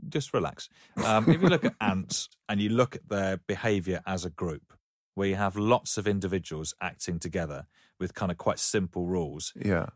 just 0.08 0.32
relax. 0.32 0.68
Um, 1.04 1.28
if 1.28 1.42
you 1.42 1.48
look 1.48 1.64
at 1.64 1.74
ants 1.80 2.28
and 2.48 2.60
you 2.60 2.68
look 2.70 2.96
at 2.96 3.08
their 3.08 3.38
behavior 3.46 4.00
as 4.06 4.24
a 4.24 4.30
group, 4.30 4.72
where 5.14 5.28
you 5.28 5.34
have 5.34 5.56
lots 5.56 5.98
of 5.98 6.06
individuals 6.06 6.74
acting 6.80 7.18
together 7.18 7.66
with 7.98 8.14
kind 8.14 8.30
of 8.30 8.38
quite 8.38 8.58
simple 8.60 9.06
rules, 9.06 9.52
Yeah. 9.56 9.86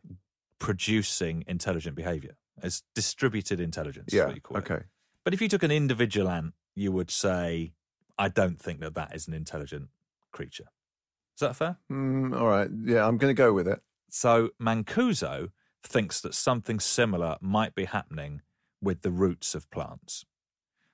producing 0.58 1.44
intelligent 1.46 1.96
behavior. 1.96 2.36
It's 2.62 2.82
distributed 2.94 3.60
intelligence. 3.60 4.12
Yeah. 4.12 4.26
what 4.26 4.34
you 4.34 4.40
call 4.40 4.56
it. 4.58 4.70
Okay. 4.70 4.84
But 5.24 5.32
if 5.34 5.40
you 5.40 5.48
took 5.48 5.62
an 5.62 5.70
individual 5.70 6.28
ant, 6.28 6.54
you 6.74 6.92
would 6.92 7.10
say, 7.10 7.72
I 8.18 8.28
don't 8.28 8.60
think 8.60 8.80
that 8.80 8.94
that 8.94 9.14
is 9.14 9.28
an 9.28 9.34
intelligent 9.34 9.88
creature. 10.32 10.66
Is 11.36 11.40
that 11.40 11.56
fair? 11.56 11.76
Mm, 11.90 12.38
all 12.38 12.48
right. 12.48 12.68
Yeah, 12.84 13.06
I'm 13.06 13.16
going 13.16 13.30
to 13.30 13.34
go 13.38 13.52
with 13.52 13.66
it. 13.68 13.80
So 14.14 14.50
Mancuso 14.60 15.52
thinks 15.82 16.20
that 16.20 16.34
something 16.34 16.80
similar 16.80 17.38
might 17.40 17.74
be 17.74 17.86
happening 17.86 18.42
with 18.78 19.00
the 19.00 19.10
roots 19.10 19.54
of 19.54 19.70
plants. 19.70 20.26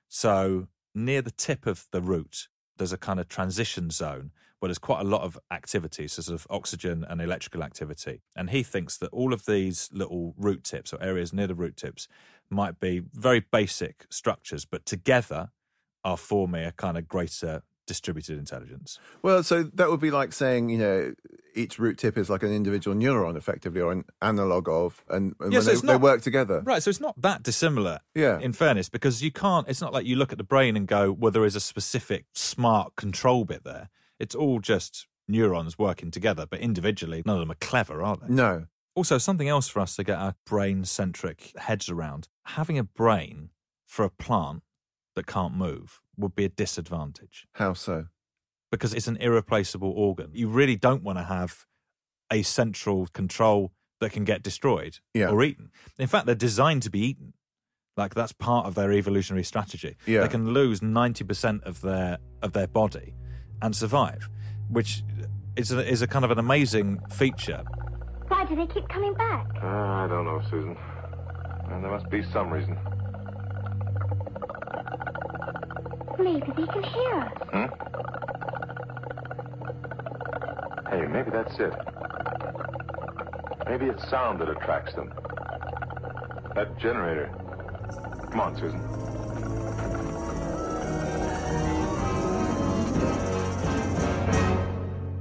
So 0.07 0.69
near 0.95 1.21
the 1.21 1.29
tip 1.29 1.65
of 1.65 1.87
the 1.91 2.01
root, 2.01 2.47
there's 2.77 2.93
a 2.93 2.97
kind 2.97 3.19
of 3.19 3.27
transition 3.27 3.89
zone 3.89 4.31
where 4.59 4.69
there's 4.69 4.79
quite 4.79 5.01
a 5.01 5.03
lot 5.03 5.23
of 5.23 5.37
activity, 5.51 6.07
so 6.07 6.21
sort 6.21 6.39
of 6.39 6.47
oxygen 6.49 7.05
and 7.09 7.19
electrical 7.19 7.61
activity. 7.61 8.21
And 8.37 8.51
he 8.51 8.63
thinks 8.63 8.95
that 8.97 9.11
all 9.11 9.33
of 9.33 9.45
these 9.45 9.89
little 9.91 10.33
root 10.37 10.63
tips 10.63 10.93
or 10.93 11.03
areas 11.03 11.33
near 11.33 11.47
the 11.47 11.55
root 11.55 11.75
tips 11.75 12.07
might 12.49 12.79
be 12.79 13.01
very 13.13 13.41
basic 13.41 14.05
structures, 14.09 14.63
but 14.63 14.85
together 14.85 15.49
are 16.05 16.17
forming 16.17 16.63
a 16.63 16.71
kind 16.71 16.97
of 16.97 17.09
greater 17.09 17.63
distributed 17.89 18.37
intelligence. 18.37 18.99
Well, 19.23 19.41
so 19.41 19.63
that 19.63 19.89
would 19.89 19.99
be 19.99 20.11
like 20.11 20.31
saying, 20.31 20.69
you 20.69 20.77
know, 20.77 21.13
each 21.55 21.79
root 21.79 21.97
tip 21.97 22.19
is 22.19 22.29
like 22.29 22.43
an 22.43 22.53
individual 22.53 22.95
neuron, 22.95 23.35
effectively, 23.35 23.81
or 23.81 23.91
an 23.91 24.05
analog 24.21 24.69
of, 24.69 25.03
and, 25.09 25.33
and 25.39 25.51
Yeah, 25.51 25.61
so 25.61 25.65
they, 25.65 25.71
it's 25.73 25.81
they 25.81 25.95
work 25.97 26.21
together. 26.21 26.61
Right, 26.61 26.83
so 26.83 26.91
it's 26.91 27.01
not 27.01 27.19
that 27.19 27.41
dissimilar. 27.41 27.99
Yeah. 28.13 28.39
In 28.39 28.53
fairness, 28.53 28.89
because 28.89 29.23
you 29.23 29.31
can't. 29.31 29.67
It's 29.67 29.81
not 29.81 29.91
like 29.91 30.05
you 30.05 30.15
look 30.15 30.31
at 30.31 30.37
the 30.37 30.43
brain 30.43 30.77
and 30.77 30.87
go, 30.87 31.11
"Well, 31.11 31.31
there 31.31 31.45
is 31.45 31.55
a 31.55 31.59
specific 31.59 32.25
smart 32.33 32.95
control 32.95 33.43
bit 33.43 33.63
there." 33.63 33.89
It's 34.19 34.35
all 34.35 34.59
just 34.59 35.07
neurons 35.27 35.79
working 35.79 36.11
together, 36.11 36.45
but 36.45 36.59
individually, 36.59 37.23
none 37.25 37.37
of 37.37 37.41
them 37.41 37.51
are 37.51 37.55
clever, 37.59 38.03
are 38.03 38.17
they? 38.17 38.31
No. 38.31 38.67
Also, 38.93 39.17
something 39.17 39.47
else 39.47 39.67
for 39.67 39.79
us 39.79 39.95
to 39.95 40.03
get 40.03 40.19
our 40.19 40.35
brain-centric 40.45 41.53
heads 41.57 41.89
around: 41.89 42.27
having 42.45 42.77
a 42.77 42.83
brain 42.83 43.49
for 43.85 44.05
a 44.05 44.09
plant 44.11 44.61
that 45.15 45.25
can't 45.25 45.55
move 45.55 46.01
would 46.19 46.35
be 46.35 46.45
a 46.45 46.49
disadvantage 46.49 47.47
How 47.53 47.73
so? 47.73 48.05
because 48.71 48.93
it's 48.93 49.07
an 49.07 49.17
irreplaceable 49.17 49.91
organ. 49.91 50.29
You 50.33 50.47
really 50.49 50.75
don't 50.75 51.01
want 51.03 51.17
to 51.17 51.23
have 51.23 51.65
a 52.31 52.43
central 52.43 53.07
control 53.07 53.71
that 53.99 54.11
can 54.11 54.23
get 54.23 54.43
destroyed 54.43 54.99
Yeah. 55.13 55.29
or 55.29 55.43
eaten. 55.43 55.71
In 55.97 56.07
fact, 56.07 56.25
they're 56.27 56.35
designed 56.35 56.83
to 56.83 56.89
be 56.91 56.99
eaten. 56.99 57.33
Like 57.97 58.13
that's 58.13 58.31
part 58.31 58.65
of 58.67 58.75
their 58.75 58.91
evolutionary 58.93 59.43
strategy. 59.43 59.97
Yeah. 60.05 60.21
They 60.21 60.27
can 60.29 60.53
lose 60.53 60.81
ninety 60.81 61.23
percent 61.25 61.63
of 61.63 61.81
their 61.81 62.17
of 62.41 62.53
their 62.53 62.67
body 62.67 63.15
and 63.61 63.75
survive, 63.75 64.29
which 64.69 65.03
is 65.57 65.71
a, 65.71 65.85
is 65.85 66.01
a 66.01 66.07
kind 66.07 66.23
of 66.23 66.31
an 66.31 66.39
amazing 66.39 66.99
feature. 67.09 67.63
Why 68.29 68.45
do 68.45 68.55
they 68.55 68.67
keep 68.67 68.87
coming 68.87 69.13
back? 69.15 69.47
Uh, 69.61 69.67
I 69.67 70.07
don't 70.07 70.23
know, 70.23 70.41
Susan. 70.49 70.77
And 71.71 71.83
there 71.83 71.91
must 71.91 72.09
be 72.09 72.23
some 72.31 72.49
reason. 72.51 72.77
Maybe 76.19 76.51
they 76.55 76.67
can 76.67 76.83
hear 76.83 77.15
us. 77.15 77.31
Hmm? 77.51 77.65
Hey, 80.89 81.07
maybe 81.07 81.31
that's 81.31 81.57
it. 81.59 81.73
Maybe 83.67 83.85
it's 83.85 84.09
sound 84.09 84.41
that 84.41 84.49
attracts 84.49 84.93
them. 84.95 85.13
That 86.55 86.77
generator. 86.77 87.29
Come 88.31 88.41
on, 88.41 88.55
Susan. 88.57 88.81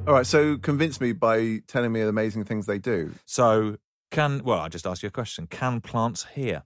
All 0.09 0.15
right. 0.15 0.27
So 0.27 0.57
convince 0.57 1.01
me 1.01 1.13
by 1.13 1.63
telling 1.69 1.93
me 1.93 2.01
the 2.01 2.09
amazing 2.09 2.45
things 2.45 2.67
they 2.67 2.79
do. 2.79 3.13
So 3.25 3.77
can 4.11 4.43
well, 4.43 4.59
I 4.59 4.69
just 4.69 4.87
ask 4.87 5.03
you 5.03 5.09
a 5.09 5.13
question: 5.13 5.47
Can 5.47 5.81
plants 5.81 6.27
hear? 6.35 6.65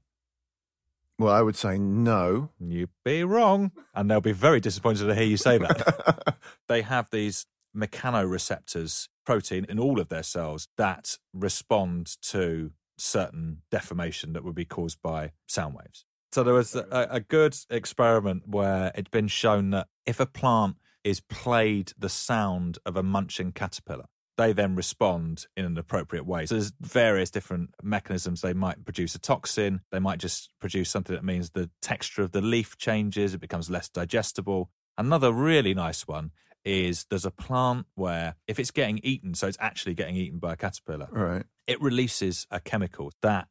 Well, 1.19 1.33
I 1.33 1.42
would 1.42 1.57
say 1.57 1.78
no. 1.78 2.50
You'd 2.59 2.90
be 3.04 3.23
wrong, 3.25 3.73
and 3.95 4.11
they'll 4.11 4.21
be 4.21 4.33
very 4.33 4.61
disappointed 4.61 5.07
to 5.07 5.14
hear 5.14 5.25
you 5.25 5.37
say 5.37 5.59
that. 5.59 6.37
they 6.69 6.83
have 6.83 7.11
these 7.11 7.47
mechanoreceptors 7.76 9.09
protein 9.25 9.64
in 9.69 9.78
all 9.78 10.00
of 10.00 10.09
their 10.09 10.23
cells 10.23 10.69
that 10.76 11.19
respond 11.33 12.16
to 12.23 12.73
certain 12.99 13.62
deformation 13.71 14.33
that 14.33 14.45
would 14.45 14.54
be 14.54 14.64
caused 14.64 15.00
by 15.02 15.33
sound 15.47 15.75
waves. 15.75 16.04
So 16.33 16.42
there 16.42 16.54
was 16.54 16.75
a, 16.75 17.09
a 17.11 17.21
good 17.21 17.57
experiment 17.69 18.49
where 18.49 18.90
it'd 18.95 19.11
been 19.11 19.28
shown 19.28 19.71
that 19.71 19.88
if 20.07 20.19
a 20.19 20.26
plant 20.26 20.76
is 21.04 21.21
played 21.21 21.92
the 21.99 22.09
sound 22.09 22.78
of 22.87 22.97
a 22.97 23.02
munching 23.02 23.52
caterpillar, 23.52 24.07
they 24.39 24.53
then 24.53 24.75
respond 24.75 25.47
in 25.57 25.65
an 25.65 25.77
appropriate 25.77 26.25
way. 26.27 26.47
So 26.47 26.55
there's 26.55 26.73
various 26.81 27.31
different 27.31 27.75
mechanisms. 27.83 28.41
They 28.41 28.55
might 28.55 28.85
produce 28.85 29.15
a 29.15 29.19
toxin. 29.19 29.81
They 29.91 29.99
might 29.99 30.19
just 30.19 30.51
produce 30.61 30.91
something 30.91 31.15
that 31.15 31.25
means 31.25 31.51
the 31.51 31.71
texture 31.83 32.23
of 32.23 32.33
the 32.33 32.41
leaf 32.41 32.77
changes. 32.79 33.35
It 33.35 33.41
becomes 33.41 33.69
less 33.71 33.89
digestible. 33.89 34.71
Another 34.97 35.33
really 35.33 35.75
nice 35.75 36.07
one 36.07 36.31
is 36.65 37.05
there's 37.11 37.25
a 37.27 37.31
plant 37.31 37.87
where 37.95 38.37
if 38.47 38.59
it's 38.59 38.71
getting 38.71 38.99
eaten, 39.03 39.35
so 39.35 39.49
it's 39.49 39.59
actually 39.61 39.95
getting 39.95 40.17
eaten 40.17 40.39
by 40.39 40.53
a 40.53 40.57
caterpillar, 40.57 41.09
Right. 41.11 41.45
it 41.67 41.81
releases 41.81 42.47
a 42.51 42.61
chemical 42.61 43.12
that 43.23 43.49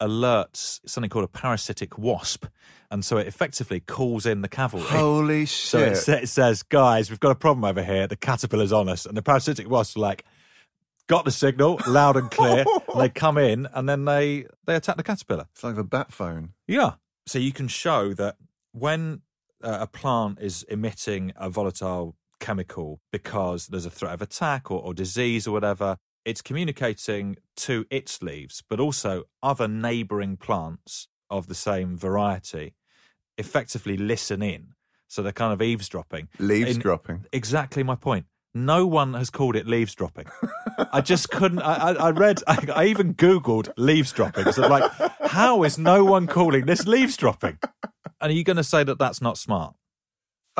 alerts 0.00 0.80
something 0.86 1.10
called 1.10 1.24
a 1.24 1.28
parasitic 1.28 1.98
wasp. 1.98 2.46
And 2.90 3.04
so 3.04 3.18
it 3.18 3.26
effectively 3.28 3.80
calls 3.80 4.26
in 4.26 4.42
the 4.42 4.48
cavalry. 4.48 4.86
Holy 4.86 5.46
So 5.46 5.78
shit. 5.78 5.92
it, 5.92 5.96
sa- 5.96 6.12
it 6.14 6.28
says, 6.28 6.62
guys, 6.64 7.08
we've 7.10 7.20
got 7.20 7.30
a 7.30 7.36
problem 7.36 7.64
over 7.64 7.82
here. 7.82 8.06
The 8.06 8.16
caterpillar's 8.16 8.72
on 8.72 8.88
us. 8.88 9.06
And 9.06 9.16
the 9.16 9.22
parasitic 9.22 9.68
wasps 9.70 9.96
are 9.96 10.00
like, 10.00 10.24
got 11.06 11.24
the 11.24 11.30
signal 11.30 11.80
loud 11.86 12.16
and 12.16 12.30
clear. 12.30 12.64
and 12.66 12.82
they 13.00 13.08
come 13.08 13.38
in 13.38 13.68
and 13.74 13.88
then 13.88 14.04
they, 14.06 14.46
they 14.66 14.74
attack 14.74 14.96
the 14.96 15.02
caterpillar. 15.04 15.46
It's 15.52 15.62
like 15.62 15.76
the 15.76 15.84
bat 15.84 16.12
phone. 16.12 16.54
Yeah. 16.66 16.94
So 17.26 17.38
you 17.38 17.52
can 17.52 17.68
show 17.68 18.12
that 18.14 18.36
when 18.72 19.22
uh, 19.62 19.78
a 19.80 19.86
plant 19.86 20.38
is 20.40 20.64
emitting 20.64 21.32
a 21.36 21.48
volatile 21.50 22.16
chemical 22.40 23.00
because 23.12 23.68
there's 23.68 23.86
a 23.86 23.90
threat 23.90 24.14
of 24.14 24.22
attack 24.22 24.70
or, 24.70 24.80
or 24.80 24.94
disease 24.94 25.46
or 25.46 25.52
whatever, 25.52 25.96
it's 26.24 26.42
communicating 26.42 27.36
to 27.56 27.86
its 27.90 28.22
leaves, 28.22 28.62
but 28.68 28.80
also 28.80 29.24
other 29.42 29.68
neighboring 29.68 30.36
plants 30.36 31.08
of 31.28 31.46
the 31.46 31.54
same 31.54 31.96
variety 31.96 32.74
effectively 33.38 33.96
listen 33.96 34.42
in. 34.42 34.74
So 35.08 35.22
they're 35.22 35.32
kind 35.32 35.52
of 35.52 35.62
eavesdropping. 35.62 36.28
Leaves 36.38 36.76
In- 36.76 36.80
dropping. 36.80 37.26
Exactly 37.32 37.82
my 37.82 37.96
point. 37.96 38.26
No 38.52 38.86
one 38.86 39.14
has 39.14 39.30
called 39.30 39.54
it 39.54 39.66
leaves 39.66 39.94
dropping. 39.94 40.26
I 40.92 41.00
just 41.00 41.30
couldn't. 41.30 41.60
I, 41.60 41.74
I, 41.74 41.92
I 41.92 42.10
read. 42.10 42.42
I, 42.48 42.66
I 42.74 42.84
even 42.86 43.14
Googled 43.14 43.72
leaves 43.76 44.10
dropping. 44.12 44.50
So 44.52 44.66
like, 44.66 44.90
how 45.20 45.62
is 45.62 45.78
no 45.78 46.04
one 46.04 46.26
calling 46.26 46.66
this 46.66 46.86
leaves 46.86 47.16
dropping? 47.16 47.58
And 48.20 48.30
are 48.30 48.34
you 48.34 48.42
going 48.44 48.56
to 48.56 48.64
say 48.64 48.82
that 48.82 48.98
that's 48.98 49.22
not 49.22 49.38
smart? 49.38 49.74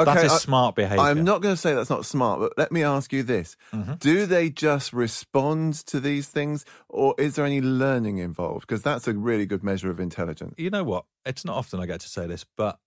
That 0.05 0.25
is 0.25 0.33
I- 0.33 0.39
smart 0.39 0.75
behaviour. 0.75 1.01
I'm 1.01 1.25
not 1.25 1.43
going 1.43 1.55
to 1.55 1.61
say 1.61 1.75
that's 1.75 1.91
not 1.91 2.07
smart, 2.07 2.41
but 2.41 2.53
let 2.57 2.73
me 2.73 2.83
ask 2.83 3.13
you 3.13 3.23
this. 3.23 3.57
Mm-hmm. 3.73 3.95
Do 3.95 4.27
they 4.27 4.51
just 4.51 4.93
respond 4.93 5.75
to 5.87 6.01
these 6.01 6.29
things, 6.29 6.65
or 6.89 7.15
is 7.19 7.37
there 7.37 7.45
any 7.45 7.61
learning 7.61 8.19
involved? 8.19 8.63
Because 8.63 8.83
that's 8.83 9.09
a 9.09 9.13
really 9.13 9.47
good 9.47 9.63
measure 9.63 9.91
of 9.91 10.01
intelligence. 10.01 10.55
You 10.59 10.71
know 10.71 10.85
what? 10.85 11.05
It's 11.25 11.45
not 11.45 11.57
often 11.57 11.81
I 11.81 11.87
get 11.87 12.01
to 12.01 12.09
say 12.09 12.27
this, 12.27 12.45
but 12.57 12.79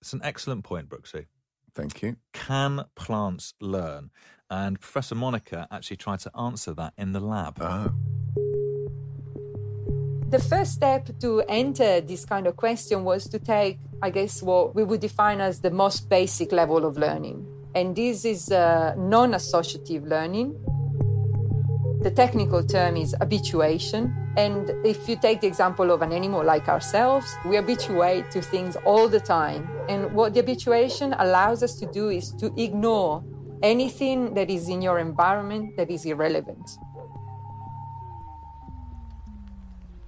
it's 0.00 0.12
an 0.12 0.20
excellent 0.22 0.64
point, 0.64 0.88
Brooksy. 0.88 1.26
Thank 1.74 2.02
you. 2.02 2.16
Can 2.32 2.84
plants 2.94 3.54
learn? 3.60 4.10
And 4.50 4.80
Professor 4.80 5.14
Monica 5.14 5.68
actually 5.70 5.98
tried 5.98 6.20
to 6.20 6.30
answer 6.36 6.72
that 6.74 6.94
in 6.96 7.12
the 7.12 7.20
lab. 7.20 7.58
Oh. 7.60 7.92
The 10.30 10.38
first 10.38 10.74
step 10.74 11.08
to 11.20 11.40
enter 11.48 12.02
this 12.02 12.26
kind 12.26 12.46
of 12.46 12.54
question 12.54 13.02
was 13.02 13.26
to 13.30 13.38
take, 13.38 13.78
I 14.02 14.10
guess, 14.10 14.42
what 14.42 14.74
we 14.74 14.84
would 14.84 15.00
define 15.00 15.40
as 15.40 15.62
the 15.62 15.70
most 15.70 16.10
basic 16.10 16.52
level 16.52 16.84
of 16.84 16.98
learning. 16.98 17.46
And 17.74 17.96
this 17.96 18.26
is 18.26 18.52
uh, 18.52 18.94
non 18.98 19.32
associative 19.32 20.04
learning. 20.04 20.52
The 22.02 22.10
technical 22.10 22.62
term 22.62 22.98
is 22.98 23.14
habituation. 23.18 24.14
And 24.36 24.68
if 24.84 25.08
you 25.08 25.16
take 25.16 25.40
the 25.40 25.46
example 25.46 25.90
of 25.90 26.02
an 26.02 26.12
animal 26.12 26.44
like 26.44 26.68
ourselves, 26.68 27.26
we 27.46 27.56
habituate 27.56 28.30
to 28.32 28.42
things 28.42 28.76
all 28.84 29.08
the 29.08 29.20
time. 29.20 29.66
And 29.88 30.12
what 30.12 30.34
the 30.34 30.40
habituation 30.40 31.14
allows 31.18 31.62
us 31.62 31.74
to 31.76 31.86
do 31.86 32.10
is 32.10 32.32
to 32.32 32.52
ignore 32.58 33.24
anything 33.62 34.34
that 34.34 34.50
is 34.50 34.68
in 34.68 34.82
your 34.82 34.98
environment 34.98 35.74
that 35.78 35.90
is 35.90 36.04
irrelevant. 36.04 36.68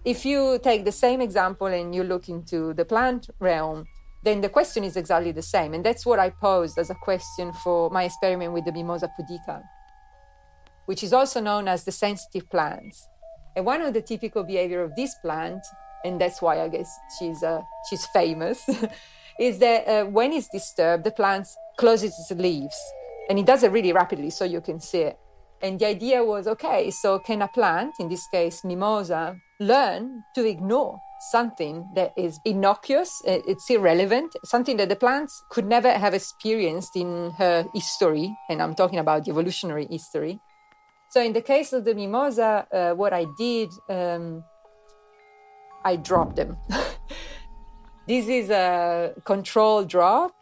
If 0.04 0.24
you 0.24 0.58
take 0.62 0.86
the 0.86 0.92
same 0.92 1.20
example 1.20 1.66
and 1.66 1.94
you 1.94 2.04
look 2.04 2.30
into 2.30 2.72
the 2.72 2.86
plant 2.86 3.28
realm, 3.38 3.84
then 4.22 4.40
the 4.40 4.48
question 4.48 4.82
is 4.82 4.96
exactly 4.96 5.32
the 5.32 5.42
same. 5.42 5.74
And 5.74 5.84
that's 5.84 6.06
what 6.06 6.18
I 6.18 6.30
posed 6.30 6.78
as 6.78 6.88
a 6.88 6.94
question 6.94 7.52
for 7.52 7.90
my 7.90 8.04
experiment 8.04 8.54
with 8.54 8.64
the 8.64 8.72
Mimosa 8.72 9.10
pudica, 9.18 9.62
which 10.86 11.02
is 11.02 11.12
also 11.12 11.40
known 11.40 11.68
as 11.68 11.84
the 11.84 11.92
sensitive 11.92 12.48
plants. 12.48 13.08
And 13.54 13.66
one 13.66 13.82
of 13.82 13.92
the 13.92 14.00
typical 14.00 14.42
behavior 14.42 14.82
of 14.82 14.96
this 14.96 15.14
plant, 15.20 15.60
and 16.02 16.18
that's 16.18 16.40
why 16.40 16.62
I 16.62 16.68
guess 16.68 16.90
she's 17.18 17.42
uh, 17.42 17.60
she's 17.88 18.06
famous, 18.06 18.66
is 19.38 19.58
that 19.58 19.86
uh, 19.86 20.04
when 20.06 20.32
it's 20.32 20.48
disturbed, 20.48 21.04
the 21.04 21.10
plant 21.10 21.46
closes 21.76 22.14
its 22.18 22.30
leaves, 22.40 22.78
and 23.28 23.38
it 23.38 23.44
does 23.44 23.62
it 23.64 23.72
really 23.72 23.92
rapidly, 23.92 24.30
so 24.30 24.44
you 24.46 24.62
can 24.62 24.80
see 24.80 25.00
it. 25.00 25.18
And 25.60 25.78
the 25.78 25.86
idea 25.86 26.24
was 26.24 26.46
okay, 26.46 26.90
so 26.90 27.18
can 27.18 27.42
a 27.42 27.48
plant, 27.48 27.94
in 27.98 28.08
this 28.08 28.26
case 28.28 28.64
mimosa, 28.64 29.36
learn 29.60 30.24
to 30.34 30.44
ignore 30.44 30.98
something 31.20 31.86
that 31.94 32.12
is 32.16 32.40
innocuous, 32.46 33.20
it's 33.26 33.68
irrelevant, 33.68 34.34
something 34.42 34.78
that 34.78 34.88
the 34.88 34.96
plants 34.96 35.44
could 35.50 35.66
never 35.66 35.92
have 35.92 36.14
experienced 36.14 36.96
in 36.96 37.30
her 37.36 37.66
history, 37.74 38.34
and 38.48 38.62
I'm 38.62 38.74
talking 38.74 38.98
about 38.98 39.26
the 39.26 39.30
evolutionary 39.30 39.86
history. 39.90 40.40
So 41.10 41.22
in 41.22 41.34
the 41.34 41.42
case 41.42 41.74
of 41.74 41.84
the 41.84 41.94
mimosa, 41.94 42.66
uh, 42.72 42.94
what 42.94 43.12
I 43.12 43.26
did, 43.36 43.68
um, 43.90 44.42
I 45.84 45.96
dropped 45.96 46.36
them. 46.36 46.56
this 48.08 48.26
is 48.28 48.48
a 48.48 49.12
control 49.26 49.84
drop, 49.84 50.32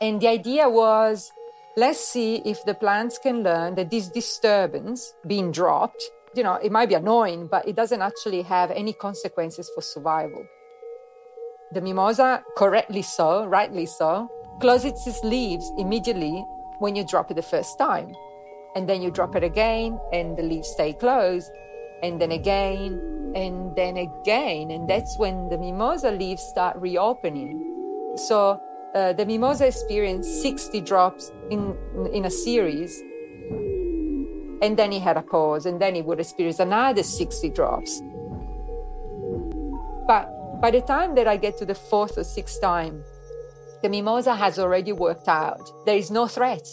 and 0.00 0.20
the 0.20 0.28
idea 0.28 0.68
was 0.68 1.30
let's 1.76 2.00
see 2.00 2.36
if 2.44 2.64
the 2.64 2.74
plants 2.74 3.18
can 3.18 3.42
learn 3.42 3.74
that 3.76 3.90
this 3.90 4.08
disturbance 4.08 5.14
being 5.26 5.52
dropped 5.52 6.02
you 6.36 6.42
know, 6.42 6.54
it 6.54 6.72
might 6.72 6.88
be 6.88 6.94
annoying, 6.94 7.46
but 7.46 7.66
it 7.66 7.76
doesn't 7.76 8.02
actually 8.02 8.42
have 8.42 8.70
any 8.70 8.92
consequences 8.92 9.70
for 9.74 9.80
survival. 9.80 10.44
The 11.72 11.80
mimosa, 11.80 12.44
correctly 12.56 13.02
so, 13.02 13.46
rightly 13.46 13.86
so, 13.86 14.28
closes 14.60 15.06
its 15.06 15.24
leaves 15.24 15.70
immediately 15.78 16.44
when 16.78 16.94
you 16.96 17.04
drop 17.04 17.30
it 17.30 17.34
the 17.34 17.42
first 17.42 17.78
time. 17.78 18.14
And 18.76 18.88
then 18.88 19.02
you 19.02 19.10
drop 19.10 19.36
it 19.36 19.44
again, 19.44 19.98
and 20.12 20.36
the 20.36 20.42
leaves 20.42 20.68
stay 20.68 20.92
closed, 20.92 21.50
and 22.02 22.20
then 22.20 22.32
again, 22.32 23.32
and 23.34 23.74
then 23.76 23.96
again. 23.96 24.70
And 24.70 24.88
that's 24.88 25.18
when 25.18 25.48
the 25.48 25.58
mimosa 25.58 26.10
leaves 26.10 26.42
start 26.42 26.76
reopening. 26.76 28.14
So 28.16 28.60
uh, 28.94 29.12
the 29.12 29.26
mimosa 29.26 29.66
experienced 29.66 30.42
60 30.42 30.80
drops 30.80 31.32
in, 31.50 31.76
in 32.12 32.24
a 32.24 32.30
series 32.30 33.02
and 34.64 34.78
then 34.78 34.90
he 34.90 34.98
had 34.98 35.18
a 35.18 35.22
pause, 35.22 35.66
and 35.66 35.78
then 35.78 35.94
he 35.94 36.00
would 36.00 36.18
experience 36.18 36.58
another 36.58 37.02
60 37.02 37.50
drops. 37.50 38.00
But 40.06 40.30
by 40.62 40.70
the 40.70 40.80
time 40.80 41.14
that 41.16 41.28
I 41.28 41.36
get 41.36 41.58
to 41.58 41.66
the 41.66 41.74
fourth 41.74 42.16
or 42.16 42.24
sixth 42.24 42.62
time, 42.62 43.04
the 43.82 43.90
mimosa 43.90 44.34
has 44.34 44.58
already 44.58 44.92
worked 44.92 45.28
out. 45.28 45.70
There 45.84 45.98
is 45.98 46.10
no 46.10 46.26
threat. 46.26 46.66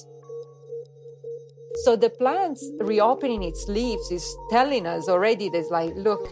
So 1.83 1.97
the 1.97 2.09
plant's 2.09 2.65
reopening 2.79 3.43
its 3.43 3.67
leaves 3.67 4.09
is 4.09 4.25
telling 4.49 4.85
us 4.85 5.09
already 5.09 5.49
there's 5.49 5.69
like, 5.69 5.91
look, 5.95 6.29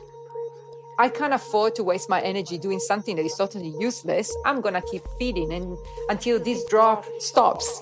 I 0.97 1.09
can't 1.09 1.33
afford 1.33 1.75
to 1.75 1.83
waste 1.83 2.09
my 2.09 2.21
energy 2.21 2.57
doing 2.57 2.79
something 2.79 3.17
that 3.17 3.25
is 3.25 3.35
totally 3.35 3.73
useless. 3.79 4.33
I'm 4.45 4.61
gonna 4.61 4.83
keep 4.89 5.03
feeding 5.17 5.51
and 5.51 5.77
until 6.07 6.39
this 6.39 6.63
drop 6.69 7.05
stops. 7.19 7.81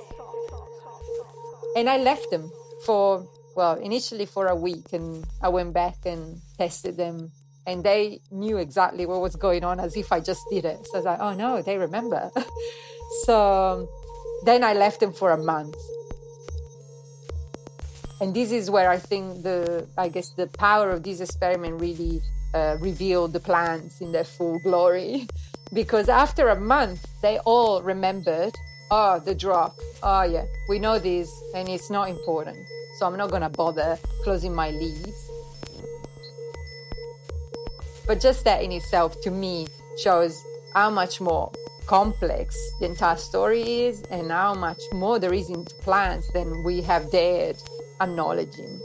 And 1.75 1.87
I 1.87 1.97
left 1.97 2.31
them 2.31 2.51
for 2.83 3.27
well, 3.57 3.73
initially 3.79 4.27
for 4.27 4.45
a 4.45 4.55
week, 4.55 4.93
and 4.93 5.25
I 5.41 5.49
went 5.49 5.73
back 5.73 5.95
and 6.05 6.39
tested 6.59 6.95
them, 6.95 7.31
and 7.65 7.83
they 7.83 8.21
knew 8.29 8.57
exactly 8.57 9.07
what 9.07 9.19
was 9.19 9.35
going 9.35 9.63
on 9.63 9.79
as 9.79 9.97
if 9.97 10.11
I 10.11 10.19
just 10.19 10.43
did 10.51 10.63
it. 10.63 10.85
So 10.85 10.93
I 10.93 10.97
was 10.97 11.05
like, 11.05 11.19
oh 11.19 11.33
no, 11.33 11.63
they 11.63 11.77
remember. 11.79 12.29
so 13.25 13.89
then 14.45 14.63
I 14.63 14.73
left 14.73 14.99
them 14.99 15.11
for 15.11 15.31
a 15.31 15.37
month. 15.37 15.75
And 18.21 18.33
this 18.35 18.51
is 18.51 18.69
where 18.69 18.91
I 18.91 18.97
think 18.97 19.41
the, 19.41 19.87
I 19.97 20.09
guess, 20.09 20.29
the 20.29 20.47
power 20.47 20.91
of 20.91 21.01
this 21.01 21.19
experiment 21.19 21.81
really 21.81 22.21
uh, 22.53 22.77
revealed 22.79 23.33
the 23.33 23.39
plants 23.39 24.01
in 24.01 24.11
their 24.11 24.23
full 24.23 24.59
glory. 24.59 25.27
because 25.73 26.09
after 26.09 26.49
a 26.49 26.59
month, 26.59 27.05
they 27.23 27.39
all 27.39 27.81
remembered, 27.81 28.53
oh, 28.91 29.19
the 29.19 29.33
drop. 29.33 29.75
Oh, 30.03 30.23
yeah, 30.23 30.45
we 30.69 30.77
know 30.77 30.99
this, 30.99 31.29
and 31.55 31.67
it's 31.67 31.89
not 31.89 32.09
important 32.09 32.67
so 32.97 33.05
I'm 33.05 33.17
not 33.17 33.29
gonna 33.31 33.49
bother 33.49 33.99
closing 34.23 34.53
my 34.55 34.71
leaves. 34.71 35.29
But 38.07 38.19
just 38.19 38.43
that 38.45 38.63
in 38.63 38.71
itself, 38.71 39.19
to 39.21 39.31
me, 39.31 39.67
shows 40.01 40.41
how 40.73 40.89
much 40.89 41.19
more 41.19 41.51
complex 41.85 42.57
the 42.79 42.85
entire 42.85 43.17
story 43.17 43.81
is 43.81 44.01
and 44.09 44.31
how 44.31 44.53
much 44.53 44.81
more 44.93 45.19
there 45.19 45.33
is 45.33 45.49
into 45.49 45.75
plants 45.75 46.29
than 46.33 46.63
we 46.63 46.81
have 46.81 47.11
dared 47.11 47.57
acknowledging. 48.01 48.81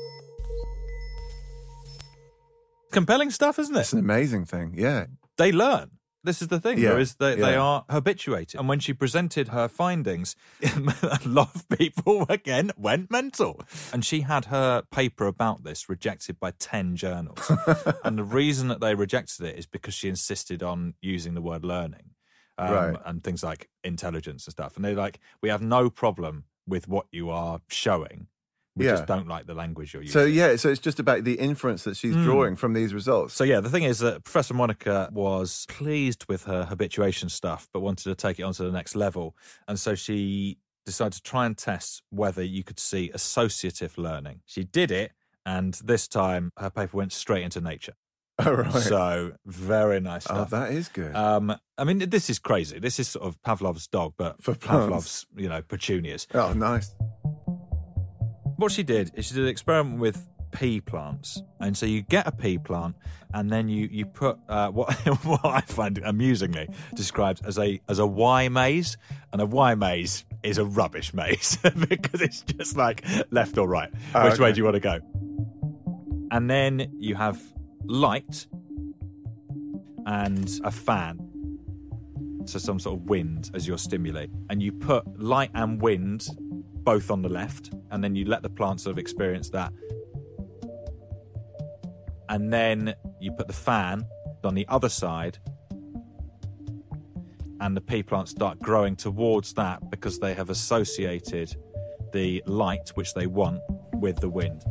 Compelling 2.90 3.30
stuff, 3.30 3.58
isn't 3.58 3.74
it? 3.74 3.80
It's 3.80 3.92
an 3.92 4.00
amazing 4.00 4.44
thing, 4.44 4.74
yeah. 4.76 5.06
They 5.38 5.50
learn. 5.50 5.91
This 6.24 6.40
is 6.40 6.48
the 6.48 6.60
thing, 6.60 6.78
Yeah, 6.78 6.90
though, 6.90 6.98
is 6.98 7.14
that 7.16 7.38
yeah. 7.38 7.44
they 7.46 7.56
are 7.56 7.84
habituated. 7.90 8.58
And 8.60 8.68
when 8.68 8.78
she 8.78 8.92
presented 8.92 9.48
her 9.48 9.66
findings, 9.68 10.36
a 10.62 11.18
lot 11.26 11.54
of 11.54 11.68
people 11.68 12.26
again 12.28 12.70
went 12.76 13.10
mental. 13.10 13.60
And 13.92 14.04
she 14.04 14.20
had 14.20 14.44
her 14.46 14.82
paper 14.90 15.26
about 15.26 15.64
this 15.64 15.88
rejected 15.88 16.38
by 16.38 16.52
10 16.52 16.94
journals. 16.96 17.50
and 18.04 18.18
the 18.18 18.24
reason 18.24 18.68
that 18.68 18.80
they 18.80 18.94
rejected 18.94 19.44
it 19.46 19.58
is 19.58 19.66
because 19.66 19.94
she 19.94 20.08
insisted 20.08 20.62
on 20.62 20.94
using 21.00 21.34
the 21.34 21.42
word 21.42 21.64
learning 21.64 22.10
um, 22.58 22.72
Right. 22.72 22.96
and 23.04 23.24
things 23.24 23.42
like 23.42 23.68
intelligence 23.82 24.46
and 24.46 24.52
stuff. 24.52 24.76
And 24.76 24.84
they're 24.84 24.94
like, 24.94 25.18
we 25.42 25.48
have 25.48 25.62
no 25.62 25.90
problem 25.90 26.44
with 26.68 26.86
what 26.86 27.06
you 27.10 27.30
are 27.30 27.60
showing. 27.68 28.28
We 28.74 28.86
Yeah. 28.86 28.92
just 28.92 29.06
don't 29.06 29.28
like 29.28 29.46
the 29.46 29.54
language 29.54 29.92
you're 29.92 30.02
using. 30.02 30.12
So 30.20 30.24
yeah, 30.24 30.56
so 30.56 30.70
it's 30.70 30.80
just 30.80 30.98
about 30.98 31.24
the 31.24 31.34
inference 31.34 31.84
that 31.84 31.96
she's 31.96 32.14
Mm. 32.16 32.24
drawing 32.24 32.56
from 32.56 32.72
these 32.72 32.94
results. 32.94 33.34
So 33.34 33.44
yeah, 33.44 33.60
the 33.60 33.68
thing 33.68 33.82
is 33.82 33.98
that 33.98 34.24
Professor 34.24 34.54
Monica 34.54 35.10
was 35.12 35.66
pleased 35.68 36.24
with 36.28 36.44
her 36.44 36.64
habituation 36.64 37.28
stuff, 37.28 37.68
but 37.72 37.80
wanted 37.80 38.04
to 38.04 38.14
take 38.14 38.38
it 38.38 38.44
on 38.44 38.54
to 38.54 38.62
the 38.64 38.72
next 38.72 38.94
level, 38.96 39.36
and 39.68 39.78
so 39.78 39.94
she 39.94 40.58
decided 40.86 41.12
to 41.12 41.22
try 41.22 41.46
and 41.46 41.56
test 41.58 42.02
whether 42.10 42.42
you 42.42 42.64
could 42.64 42.80
see 42.80 43.10
associative 43.14 43.96
learning. 43.98 44.40
She 44.46 44.64
did 44.64 44.90
it, 44.90 45.12
and 45.44 45.74
this 45.84 46.08
time 46.08 46.50
her 46.58 46.70
paper 46.70 46.96
went 46.96 47.12
straight 47.12 47.42
into 47.44 47.60
Nature. 47.60 47.94
Oh, 48.44 48.50
right. 48.52 48.72
So 48.72 49.32
very 49.44 50.00
nice 50.00 50.26
Oh, 50.28 50.34
stuff. 50.34 50.50
that 50.50 50.72
is 50.72 50.88
good. 50.88 51.14
Um, 51.14 51.54
I 51.78 51.84
mean, 51.84 51.98
this 52.08 52.30
is 52.30 52.38
crazy. 52.38 52.78
This 52.78 52.98
is 52.98 53.06
sort 53.08 53.26
of 53.26 53.40
Pavlov's 53.42 53.86
dog, 53.86 54.14
but 54.16 54.42
For. 54.42 54.54
Pavlov's, 54.54 55.26
you 55.36 55.48
know, 55.50 55.60
petunias. 55.62 56.26
oh, 56.34 56.52
nice. 56.54 56.92
What 58.56 58.72
she 58.72 58.82
did 58.82 59.12
is 59.14 59.26
she 59.26 59.34
did 59.34 59.44
an 59.44 59.48
experiment 59.48 59.98
with 59.98 60.26
pea 60.52 60.80
plants, 60.80 61.42
and 61.60 61.76
so 61.76 61.86
you 61.86 62.02
get 62.02 62.26
a 62.26 62.32
pea 62.32 62.58
plant, 62.58 62.96
and 63.32 63.50
then 63.50 63.68
you 63.68 63.88
you 63.90 64.06
put 64.06 64.38
uh, 64.48 64.68
what 64.68 64.92
what 65.24 65.44
I 65.44 65.60
find 65.62 65.98
amusingly 65.98 66.68
described 66.94 67.42
as 67.44 67.58
a 67.58 67.80
as 67.88 67.98
a 67.98 68.06
Y 68.06 68.48
maze, 68.48 68.96
and 69.32 69.40
a 69.40 69.46
Y 69.46 69.74
maze 69.74 70.24
is 70.42 70.58
a 70.58 70.64
rubbish 70.64 71.14
maze 71.14 71.58
because 71.88 72.20
it's 72.20 72.42
just 72.42 72.76
like 72.76 73.04
left 73.30 73.58
or 73.58 73.68
right. 73.68 73.90
Oh, 74.14 74.28
Which 74.28 74.38
way 74.38 74.52
do 74.52 74.58
you 74.58 74.64
want 74.64 74.74
to 74.74 74.80
go? 74.80 75.00
And 76.30 76.48
then 76.48 76.90
you 76.98 77.14
have 77.14 77.40
light 77.84 78.46
and 80.06 80.60
a 80.64 80.70
fan. 80.70 81.28
So 82.44 82.58
some 82.58 82.80
sort 82.80 82.98
of 82.98 83.08
wind 83.08 83.50
as 83.54 83.68
your 83.68 83.78
stimuli. 83.78 84.26
And 84.50 84.62
you 84.62 84.72
put 84.72 85.20
light 85.20 85.50
and 85.54 85.80
wind 85.80 86.26
both 86.84 87.10
on 87.10 87.22
the 87.22 87.28
left, 87.28 87.72
and 87.90 88.02
then 88.02 88.14
you 88.14 88.24
let 88.24 88.42
the 88.42 88.50
plant 88.50 88.80
sort 88.80 88.92
of 88.92 88.98
experience 88.98 89.50
that. 89.50 89.72
And 92.28 92.52
then 92.52 92.94
you 93.20 93.32
put 93.32 93.46
the 93.46 93.52
fan 93.52 94.06
on 94.44 94.54
the 94.54 94.66
other 94.68 94.88
side, 94.88 95.38
and 97.60 97.76
the 97.76 97.80
pea 97.80 98.02
plants 98.02 98.32
start 98.32 98.58
growing 98.58 98.96
towards 98.96 99.54
that 99.54 99.90
because 99.90 100.18
they 100.18 100.34
have 100.34 100.50
associated 100.50 101.54
the 102.12 102.42
light 102.46 102.90
which 102.94 103.14
they 103.14 103.26
want 103.26 103.60
with 103.94 104.20
the 104.20 104.28
wind. 104.28 104.64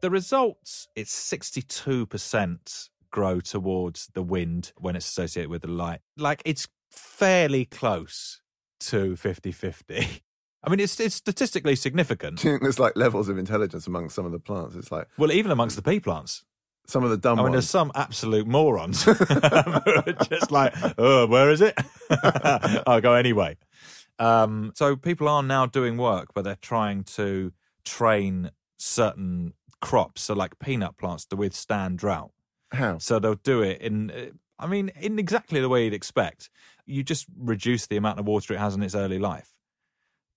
The 0.00 0.10
results, 0.10 0.88
it's 0.94 1.12
62% 1.32 2.90
grow 3.10 3.40
towards 3.40 4.08
the 4.12 4.22
wind 4.22 4.72
when 4.76 4.94
it's 4.94 5.08
associated 5.08 5.50
with 5.50 5.62
the 5.62 5.68
light. 5.68 6.00
Like 6.16 6.42
it's 6.44 6.68
fairly 6.96 7.64
close 7.64 8.40
to 8.80 9.16
50 9.16 9.52
50. 9.52 10.22
I 10.64 10.68
mean, 10.70 10.80
it's, 10.80 10.98
it's 10.98 11.14
statistically 11.14 11.76
significant. 11.76 12.40
Do 12.40 12.48
you 12.48 12.54
think 12.54 12.62
there's 12.62 12.80
like 12.80 12.96
levels 12.96 13.28
of 13.28 13.38
intelligence 13.38 13.86
among 13.86 14.08
some 14.10 14.26
of 14.26 14.32
the 14.32 14.40
plants? 14.40 14.74
It's 14.74 14.90
like 14.90 15.06
Well, 15.16 15.30
even 15.30 15.52
amongst 15.52 15.76
the 15.76 15.82
pea 15.82 16.00
plants. 16.00 16.44
some 16.88 17.04
of 17.04 17.10
the 17.10 17.16
dumb 17.16 17.38
I 17.38 17.44
mean, 17.44 17.52
there's 17.52 17.70
some 17.70 17.92
absolute 17.94 18.48
morons 18.48 19.02
who 19.04 19.12
are 19.12 20.12
just 20.28 20.50
like, 20.50 20.74
oh, 20.98 21.26
where 21.28 21.50
is 21.50 21.60
it? 21.60 21.74
I'll 22.86 23.00
go 23.00 23.14
anyway. 23.14 23.56
Um, 24.18 24.72
so 24.74 24.96
people 24.96 25.28
are 25.28 25.42
now 25.42 25.66
doing 25.66 25.96
work 25.98 26.34
where 26.34 26.42
they're 26.42 26.56
trying 26.56 27.04
to 27.04 27.52
train 27.84 28.50
certain 28.78 29.52
crops, 29.80 30.22
so 30.22 30.34
like 30.34 30.58
peanut 30.58 30.96
plants, 30.96 31.26
to 31.26 31.36
withstand 31.36 31.98
drought. 31.98 32.32
How? 32.72 32.98
So 32.98 33.18
they'll 33.18 33.34
do 33.34 33.62
it 33.62 33.80
in. 33.80 34.32
I 34.58 34.66
mean, 34.66 34.90
in 35.00 35.18
exactly 35.18 35.60
the 35.60 35.68
way 35.68 35.84
you'd 35.84 35.94
expect. 35.94 36.48
You 36.86 37.02
just 37.02 37.26
reduce 37.36 37.86
the 37.86 37.96
amount 37.96 38.18
of 38.20 38.26
water 38.26 38.54
it 38.54 38.58
has 38.58 38.74
in 38.74 38.82
its 38.82 38.94
early 38.94 39.18
life 39.18 39.50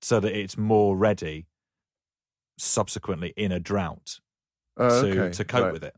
so 0.01 0.19
that 0.19 0.37
it's 0.37 0.57
more 0.57 0.97
ready 0.97 1.45
subsequently 2.57 3.33
in 3.37 3.51
a 3.51 3.59
drought 3.59 4.19
Oh, 4.77 5.01
to, 5.03 5.21
okay, 5.25 5.33
to 5.33 5.43
cope 5.43 5.63
right. 5.65 5.73
with 5.73 5.83
it. 5.83 5.95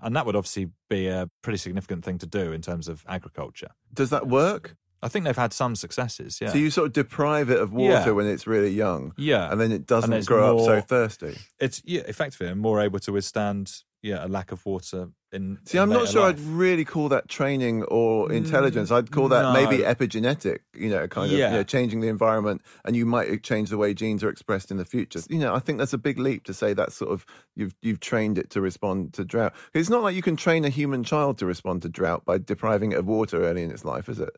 And 0.00 0.16
that 0.16 0.24
would 0.24 0.34
obviously 0.34 0.70
be 0.88 1.08
a 1.08 1.28
pretty 1.42 1.58
significant 1.58 2.04
thing 2.04 2.16
to 2.18 2.26
do 2.26 2.52
in 2.52 2.62
terms 2.62 2.88
of 2.88 3.04
agriculture. 3.06 3.70
Does 3.92 4.10
that 4.10 4.26
work? 4.26 4.76
I 5.02 5.08
think 5.08 5.26
they've 5.26 5.36
had 5.36 5.52
some 5.52 5.76
successes, 5.76 6.38
yeah. 6.40 6.48
So 6.48 6.56
you 6.56 6.70
sort 6.70 6.86
of 6.86 6.92
deprive 6.94 7.50
it 7.50 7.60
of 7.60 7.74
water 7.74 7.92
Yeah. 8.06 8.10
when 8.12 8.26
it's 8.26 8.46
really 8.46 8.70
young. 8.70 9.12
Yeah. 9.18 9.50
And 9.52 9.60
then 9.60 9.70
it 9.72 9.86
doesn't 9.86 10.24
grow 10.26 10.58
up 10.58 10.64
so 10.64 10.80
thirsty. 10.80 11.36
It's 11.60 11.82
yeah, 11.84 12.00
effectively 12.08 12.52
more 12.54 12.80
able 12.80 12.98
to 13.00 13.12
withstand 13.12 13.82
yeah, 14.04 14.24
a 14.24 14.28
lack 14.28 14.52
of 14.52 14.64
water 14.66 15.08
in 15.32 15.58
See, 15.64 15.78
in 15.78 15.82
I'm 15.82 15.88
not 15.88 16.08
sure 16.08 16.22
life. 16.22 16.36
I'd 16.36 16.40
really 16.40 16.84
call 16.84 17.08
that 17.08 17.28
training 17.28 17.82
or 17.84 18.30
intelligence. 18.30 18.90
I'd 18.92 19.10
call 19.10 19.28
that 19.28 19.52
maybe 19.54 19.78
epigenetic, 19.82 20.58
you 20.76 20.90
know, 20.90 21.08
kind 21.08 21.32
of 21.32 21.38
Yeah. 21.38 21.50
you 21.50 21.56
know, 21.56 21.62
changing 21.64 22.00
the 22.00 22.08
environment 22.08 22.60
and 22.84 22.94
you 22.94 23.06
might 23.06 23.42
change 23.42 23.70
the 23.70 23.78
way 23.78 23.94
genes 23.94 24.22
are 24.22 24.28
expressed 24.28 24.70
in 24.70 24.76
the 24.76 24.84
future. 24.84 25.20
You 25.30 25.38
know, 25.38 25.54
I 25.54 25.58
think 25.58 25.78
that's 25.78 25.94
a 25.94 25.98
big 25.98 26.18
leap 26.18 26.44
to 26.44 26.54
say 26.54 26.74
that 26.74 26.92
sort 26.92 27.10
of 27.12 27.24
you've 27.56 27.74
you've 27.82 28.00
trained 28.00 28.36
it 28.38 28.50
to 28.50 28.60
respond 28.60 29.14
to 29.14 29.24
drought. 29.24 29.54
It's 29.72 29.88
not 29.90 30.02
like 30.02 30.14
you 30.14 30.22
can 30.22 30.36
train 30.36 30.64
a 30.66 30.70
human 30.70 31.02
child 31.02 31.38
to 31.38 31.46
respond 31.46 31.82
to 31.82 31.88
drought 31.88 32.24
by 32.26 32.36
depriving 32.38 32.92
it 32.92 32.98
of 32.98 33.06
water 33.06 33.42
early 33.42 33.62
in 33.62 33.70
its 33.70 33.84
life, 33.86 34.08
is 34.10 34.20
it? 34.20 34.36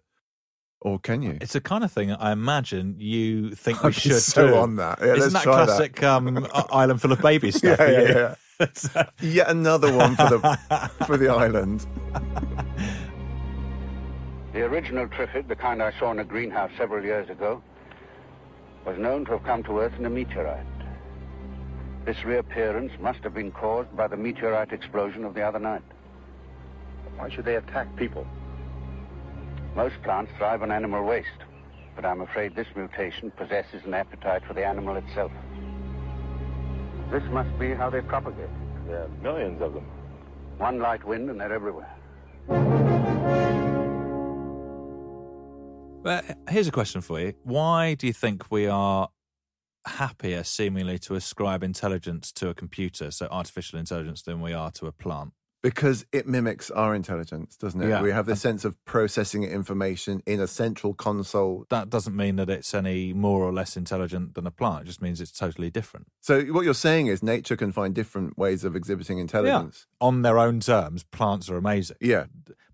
Or 0.80 0.98
can 1.00 1.22
you? 1.22 1.38
It's 1.40 1.54
the 1.54 1.60
kind 1.60 1.82
of 1.84 1.90
thing 1.90 2.12
I 2.12 2.30
imagine 2.32 2.96
you 2.98 3.50
think 3.50 3.82
we 3.82 3.88
I'd 3.88 3.94
be 3.94 4.00
should 4.00 4.20
so 4.22 4.46
do. 4.46 4.54
on 4.56 4.76
that. 4.76 5.00
Yeah, 5.02 5.14
Isn't 5.16 5.32
that 5.32 5.42
try 5.42 5.56
that. 5.56 5.66
classic 5.66 6.02
um, 6.02 6.46
island 6.70 7.00
full 7.02 7.12
of 7.12 7.20
babies 7.20 7.56
stuff? 7.56 7.78
Yeah, 7.80 7.90
yeah, 7.90 8.08
yeah. 8.08 8.34
Yet 9.20 9.48
another 9.48 9.92
one 9.94 10.16
for 10.16 10.28
the 10.28 10.90
for 11.06 11.16
the 11.16 11.28
island. 11.28 11.86
The 14.52 14.62
original 14.62 15.06
triffid, 15.06 15.48
the 15.48 15.56
kind 15.56 15.82
I 15.82 15.92
saw 15.98 16.10
in 16.12 16.18
a 16.18 16.24
greenhouse 16.24 16.70
several 16.78 17.04
years 17.04 17.28
ago, 17.28 17.62
was 18.86 18.96
known 18.98 19.26
to 19.26 19.32
have 19.32 19.44
come 19.44 19.62
to 19.64 19.80
Earth 19.80 19.92
in 19.98 20.06
a 20.06 20.10
meteorite. 20.10 20.64
This 22.06 22.24
reappearance 22.24 22.92
must 23.00 23.18
have 23.24 23.34
been 23.34 23.52
caused 23.52 23.94
by 23.96 24.06
the 24.06 24.16
meteorite 24.16 24.72
explosion 24.72 25.24
of 25.24 25.34
the 25.34 25.42
other 25.42 25.58
night. 25.58 25.82
Why 27.16 27.28
should 27.28 27.44
they 27.44 27.56
attack 27.56 27.94
people? 27.96 28.26
Most 29.74 30.00
plants 30.02 30.32
thrive 30.38 30.62
on 30.62 30.70
animal 30.70 31.04
waste, 31.04 31.28
but 31.94 32.06
I'm 32.06 32.22
afraid 32.22 32.54
this 32.54 32.68
mutation 32.74 33.30
possesses 33.32 33.84
an 33.84 33.92
appetite 33.92 34.42
for 34.46 34.54
the 34.54 34.64
animal 34.64 34.96
itself. 34.96 35.32
This 37.10 37.22
must 37.30 37.58
be 37.58 37.72
how 37.72 37.88
they 37.88 38.00
propagate. 38.00 38.50
There 38.86 39.02
are 39.02 39.08
millions 39.22 39.62
of 39.62 39.74
them. 39.74 39.84
One 40.58 40.78
light 40.78 41.04
wind 41.06 41.30
and 41.30 41.40
they're 41.40 41.52
everywhere. 41.52 41.88
But 46.02 46.38
here's 46.48 46.68
a 46.68 46.72
question 46.72 47.00
for 47.00 47.20
you. 47.20 47.34
Why 47.42 47.94
do 47.94 48.06
you 48.06 48.12
think 48.12 48.50
we 48.50 48.66
are 48.66 49.08
happier, 49.86 50.44
seemingly, 50.44 50.98
to 51.00 51.14
ascribe 51.14 51.62
intelligence 51.62 52.32
to 52.32 52.48
a 52.48 52.54
computer, 52.54 53.10
so 53.10 53.26
artificial 53.30 53.78
intelligence, 53.78 54.22
than 54.22 54.40
we 54.40 54.52
are 54.52 54.70
to 54.72 54.86
a 54.86 54.92
plant? 54.92 55.32
Because 55.66 56.06
it 56.12 56.28
mimics 56.28 56.70
our 56.70 56.94
intelligence, 56.94 57.56
doesn't 57.56 57.82
it? 57.82 57.88
Yeah. 57.88 58.00
We 58.00 58.12
have 58.12 58.26
this 58.26 58.40
sense 58.40 58.64
of 58.64 58.76
processing 58.84 59.42
information 59.42 60.22
in 60.24 60.38
a 60.38 60.46
central 60.46 60.94
console. 60.94 61.66
That 61.70 61.90
doesn't 61.90 62.14
mean 62.14 62.36
that 62.36 62.48
it's 62.48 62.72
any 62.72 63.12
more 63.12 63.42
or 63.42 63.52
less 63.52 63.76
intelligent 63.76 64.34
than 64.34 64.46
a 64.46 64.52
plant. 64.52 64.82
It 64.82 64.86
just 64.86 65.02
means 65.02 65.20
it's 65.20 65.32
totally 65.32 65.68
different. 65.72 66.06
So 66.20 66.40
what 66.52 66.64
you're 66.64 66.72
saying 66.72 67.08
is 67.08 67.20
nature 67.20 67.56
can 67.56 67.72
find 67.72 67.96
different 67.96 68.38
ways 68.38 68.62
of 68.62 68.76
exhibiting 68.76 69.18
intelligence. 69.18 69.88
On 70.00 70.22
their 70.22 70.38
own 70.38 70.60
terms, 70.60 71.02
plants 71.02 71.50
are 71.50 71.56
amazing. 71.56 71.96
Yeah. 72.00 72.26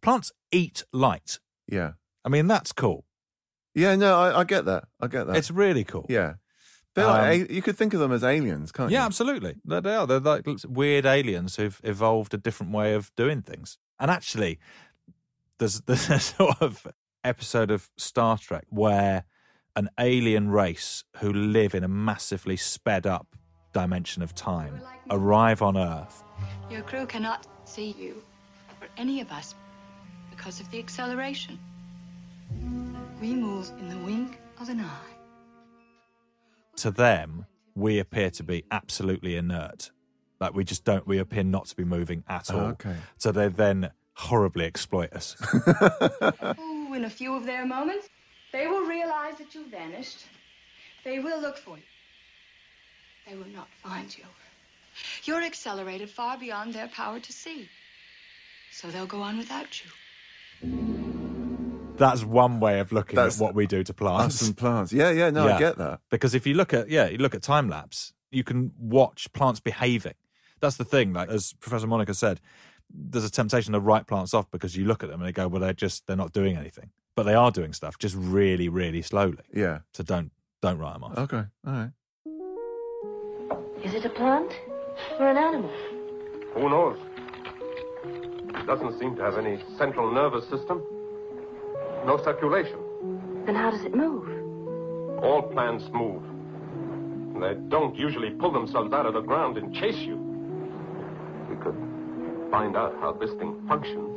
Plants 0.02 0.30
eat 0.50 0.84
light. 0.92 1.38
Yeah. 1.66 1.92
I 2.26 2.28
mean, 2.28 2.46
that's 2.46 2.72
cool. 2.72 3.06
Yeah, 3.74 3.96
no, 3.96 4.20
I, 4.20 4.40
I 4.40 4.44
get 4.44 4.66
that. 4.66 4.84
I 5.00 5.06
get 5.06 5.28
that. 5.28 5.36
It's 5.36 5.50
really 5.50 5.84
cool. 5.84 6.04
yeah. 6.10 6.34
They're 6.94 7.06
Um, 7.06 7.16
like, 7.16 7.50
a- 7.50 7.54
you 7.54 7.62
could 7.62 7.76
think 7.78 7.94
of 7.94 8.00
them 8.00 8.12
as 8.12 8.22
aliens, 8.22 8.70
can't 8.72 8.90
you? 8.90 8.96
Yeah, 8.98 9.06
absolutely. 9.06 9.56
They 9.64 9.80
they 9.80 9.94
are. 9.94 10.06
They're 10.06 10.20
like 10.20 10.46
weird 10.68 11.06
aliens 11.06 11.56
who've 11.56 11.80
evolved 11.84 12.34
a 12.34 12.38
different 12.38 12.72
way 12.72 12.94
of 12.94 13.10
doing 13.16 13.42
things. 13.42 13.78
And 13.98 14.10
actually, 14.10 14.58
there's 15.58 15.80
there's 15.86 16.10
a 16.10 16.18
sort 16.20 16.60
of 16.60 16.86
episode 17.24 17.70
of 17.70 17.90
Star 17.96 18.36
Trek 18.38 18.64
where 18.68 19.24
an 19.74 19.88
alien 19.98 20.50
race 20.50 21.04
who 21.18 21.32
live 21.32 21.74
in 21.74 21.82
a 21.82 21.88
massively 21.88 22.56
sped 22.56 23.06
up 23.06 23.28
dimension 23.72 24.22
of 24.22 24.34
time 24.34 24.82
arrive 25.10 25.62
on 25.62 25.78
Earth. 25.78 26.22
Your 26.70 26.82
crew 26.82 27.06
cannot 27.06 27.46
see 27.64 27.94
you 27.98 28.22
or 28.82 28.88
any 28.98 29.22
of 29.22 29.30
us 29.32 29.54
because 30.30 30.60
of 30.60 30.70
the 30.70 30.78
acceleration. 30.78 31.58
We 33.20 33.34
move 33.34 33.70
in 33.78 33.88
the 33.88 33.96
wink 33.98 34.38
of 34.60 34.68
an 34.68 34.80
eye. 34.80 35.14
To 36.82 36.90
them, 36.90 37.46
we 37.76 38.00
appear 38.00 38.28
to 38.30 38.42
be 38.42 38.64
absolutely 38.72 39.36
inert. 39.36 39.92
Like 40.40 40.52
we 40.52 40.64
just 40.64 40.84
don't. 40.84 41.06
We 41.06 41.18
appear 41.18 41.44
not 41.44 41.66
to 41.66 41.76
be 41.76 41.84
moving 41.84 42.24
at 42.28 42.50
all. 42.50 42.70
Okay. 42.74 42.96
So 43.18 43.30
they 43.30 43.46
then 43.46 43.92
horribly 44.14 44.64
exploit 44.64 45.12
us. 45.12 45.36
Ooh, 46.58 46.92
in 46.92 47.04
a 47.04 47.08
few 47.08 47.36
of 47.36 47.46
their 47.46 47.64
moments, 47.64 48.08
they 48.50 48.66
will 48.66 48.84
realize 48.84 49.38
that 49.38 49.54
you 49.54 49.64
vanished. 49.70 50.26
They 51.04 51.20
will 51.20 51.40
look 51.40 51.56
for 51.56 51.76
you. 51.76 51.84
They 53.28 53.36
will 53.36 53.54
not 53.54 53.68
find 53.80 54.18
you. 54.18 54.24
You're 55.22 55.44
accelerated 55.44 56.10
far 56.10 56.36
beyond 56.36 56.74
their 56.74 56.88
power 56.88 57.20
to 57.20 57.32
see. 57.32 57.68
So 58.72 58.90
they'll 58.90 59.06
go 59.06 59.22
on 59.22 59.38
without 59.38 59.80
you. 59.84 60.91
That's 61.96 62.24
one 62.24 62.58
way 62.60 62.80
of 62.80 62.90
looking 62.92 63.16
That's 63.16 63.40
at 63.40 63.44
what 63.44 63.54
we 63.54 63.66
do 63.66 63.84
to 63.84 63.94
plants. 63.94 64.42
Us 64.42 64.48
and 64.48 64.56
plants. 64.56 64.92
Yeah, 64.92 65.10
yeah, 65.10 65.30
no, 65.30 65.46
I 65.48 65.58
get 65.58 65.78
that. 65.78 66.00
Because 66.10 66.34
if 66.34 66.46
you 66.46 66.54
look 66.54 66.72
at 66.74 66.88
yeah, 66.90 67.08
you 67.08 67.18
look 67.18 67.34
at 67.34 67.42
time 67.42 67.68
lapse, 67.68 68.12
you 68.30 68.42
can 68.44 68.72
watch 68.78 69.32
plants 69.32 69.60
behaving. 69.60 70.14
That's 70.60 70.76
the 70.76 70.84
thing. 70.84 71.12
Like 71.12 71.28
as 71.28 71.52
Professor 71.60 71.86
Monica 71.86 72.14
said, 72.14 72.40
there's 72.90 73.24
a 73.24 73.30
temptation 73.30 73.72
to 73.72 73.80
write 73.80 74.06
plants 74.06 74.34
off 74.34 74.50
because 74.50 74.76
you 74.76 74.84
look 74.84 75.02
at 75.02 75.10
them 75.10 75.20
and 75.20 75.28
they 75.28 75.32
go, 75.32 75.48
well, 75.48 75.60
they're 75.60 75.72
just 75.72 76.06
they're 76.06 76.16
not 76.16 76.32
doing 76.32 76.56
anything, 76.56 76.90
but 77.14 77.24
they 77.24 77.34
are 77.34 77.50
doing 77.50 77.72
stuff, 77.72 77.98
just 77.98 78.14
really, 78.16 78.68
really 78.68 79.02
slowly. 79.02 79.44
Yeah. 79.52 79.80
So 79.92 80.02
don't 80.02 80.32
don't 80.60 80.78
write 80.78 80.94
them 80.94 81.04
off. 81.04 81.18
Okay, 81.18 81.44
all 81.66 81.72
right. 81.72 81.90
Is 83.84 83.94
it 83.94 84.04
a 84.04 84.10
plant 84.10 84.52
or 85.18 85.28
an 85.28 85.36
animal? 85.36 85.70
Who 86.54 86.68
knows? 86.68 86.98
It 88.04 88.66
doesn't 88.66 88.98
seem 88.98 89.16
to 89.16 89.22
have 89.22 89.38
any 89.38 89.62
central 89.76 90.12
nervous 90.12 90.48
system. 90.48 90.82
No 92.04 92.22
circulation. 92.24 92.78
Then 93.46 93.54
how 93.54 93.70
does 93.70 93.84
it 93.84 93.94
move? 93.94 94.28
All 95.22 95.42
plants 95.42 95.84
move. 95.92 96.22
They 97.40 97.54
don't 97.68 97.94
usually 97.96 98.30
pull 98.30 98.52
themselves 98.52 98.92
out 98.92 99.06
of 99.06 99.14
the 99.14 99.20
ground 99.20 99.56
and 99.56 99.74
chase 99.74 99.96
you. 99.96 100.16
We 101.48 101.56
could 101.56 101.76
find 102.50 102.76
out 102.76 102.94
how 103.00 103.12
this 103.12 103.30
thing 103.34 103.64
functions. 103.68 104.16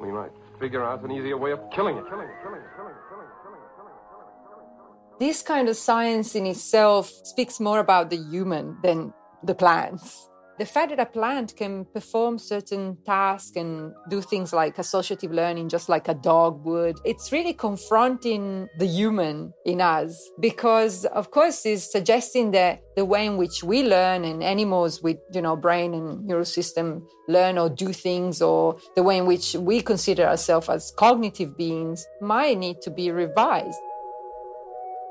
We 0.00 0.10
might 0.12 0.32
figure 0.60 0.84
out 0.84 1.02
an 1.04 1.10
easier 1.10 1.36
way 1.36 1.52
of 1.52 1.60
killing 1.74 1.96
it. 1.96 2.04
Killing 2.08 2.26
it, 2.28 2.34
killing 2.42 2.60
it, 2.60 2.68
killing 2.76 2.90
it, 2.90 3.04
killing 3.08 3.24
it. 3.24 5.18
This 5.18 5.42
kind 5.42 5.68
of 5.68 5.76
science 5.76 6.34
in 6.34 6.46
itself 6.46 7.10
speaks 7.24 7.60
more 7.60 7.80
about 7.80 8.10
the 8.10 8.16
human 8.16 8.76
than 8.82 9.12
the 9.42 9.54
plants. 9.54 10.28
The 10.56 10.66
fact 10.66 10.90
that 10.90 11.00
a 11.00 11.06
plant 11.06 11.56
can 11.56 11.84
perform 11.86 12.38
certain 12.38 12.96
tasks 13.04 13.56
and 13.56 13.92
do 14.08 14.20
things 14.20 14.52
like 14.52 14.78
associative 14.78 15.32
learning, 15.32 15.68
just 15.68 15.88
like 15.88 16.06
a 16.06 16.14
dog 16.14 16.64
would, 16.64 16.96
it's 17.04 17.32
really 17.32 17.52
confronting 17.52 18.68
the 18.78 18.86
human 18.86 19.52
in 19.66 19.80
us 19.80 20.30
because, 20.38 21.06
of 21.06 21.32
course, 21.32 21.66
it's 21.66 21.90
suggesting 21.90 22.52
that 22.52 22.82
the 22.94 23.04
way 23.04 23.26
in 23.26 23.36
which 23.36 23.64
we 23.64 23.82
learn 23.82 24.24
and 24.24 24.44
animals 24.44 25.02
with, 25.02 25.16
you 25.32 25.42
know, 25.42 25.56
brain 25.56 25.92
and 25.92 26.24
neural 26.24 26.44
system 26.44 27.04
learn 27.26 27.58
or 27.58 27.68
do 27.68 27.92
things 27.92 28.40
or 28.40 28.76
the 28.94 29.02
way 29.02 29.18
in 29.18 29.26
which 29.26 29.54
we 29.54 29.80
consider 29.80 30.24
ourselves 30.24 30.68
as 30.68 30.92
cognitive 30.96 31.56
beings 31.56 32.06
might 32.20 32.56
need 32.56 32.80
to 32.80 32.92
be 32.92 33.10
revised 33.10 33.80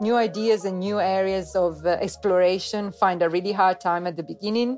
new 0.03 0.15
ideas 0.15 0.65
and 0.65 0.79
new 0.79 0.99
areas 0.99 1.55
of 1.55 1.85
uh, 1.85 1.91
exploration 2.01 2.91
find 2.91 3.21
a 3.21 3.29
really 3.29 3.53
hard 3.53 3.79
time 3.79 4.05
at 4.05 4.17
the 4.17 4.23
beginning. 4.23 4.77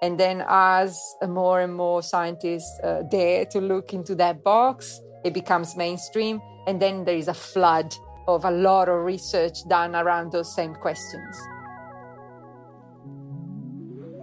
And 0.00 0.18
then, 0.18 0.44
as 0.48 0.98
more 1.26 1.60
and 1.60 1.74
more 1.74 2.02
scientists 2.02 2.78
uh, 2.84 3.02
dare 3.10 3.44
to 3.46 3.60
look 3.60 3.92
into 3.92 4.14
that 4.16 4.44
box, 4.44 5.00
it 5.24 5.34
becomes 5.34 5.76
mainstream. 5.76 6.40
And 6.66 6.80
then 6.80 7.04
there 7.04 7.16
is 7.16 7.28
a 7.28 7.34
flood 7.34 7.94
of 8.28 8.44
a 8.44 8.50
lot 8.50 8.88
of 8.88 9.04
research 9.04 9.66
done 9.68 9.96
around 9.96 10.32
those 10.32 10.54
same 10.54 10.74
questions. 10.74 11.36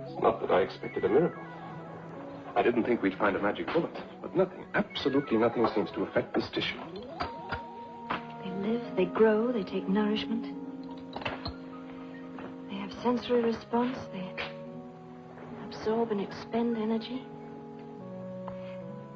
It's 0.04 0.22
not 0.22 0.40
that 0.42 0.52
I 0.52 0.62
expected 0.62 1.04
a 1.04 1.10
miracle. 1.10 1.42
I 2.56 2.62
didn't 2.62 2.86
think 2.86 3.02
we'd 3.02 3.18
find 3.18 3.36
a 3.36 3.42
magic 3.42 3.68
bullet, 3.74 3.92
but 4.22 4.34
nothing, 4.34 4.64
absolutely 4.76 5.38
nothing 5.38 5.68
seems 5.76 5.92
to 5.92 6.04
affect 6.04 6.34
this 6.34 6.48
tissue. 6.54 6.80
They 8.44 8.52
live, 8.66 8.82
they 8.96 9.06
grow, 9.06 9.52
they 9.52 9.64
take 9.64 9.90
nourishment. 9.90 10.56
They 12.70 12.76
have 12.76 12.94
sensory 13.04 13.42
response, 13.42 13.98
they 14.14 14.20
absorb 15.86 16.12
and 16.12 16.22
expend 16.22 16.78
energy. 16.78 17.24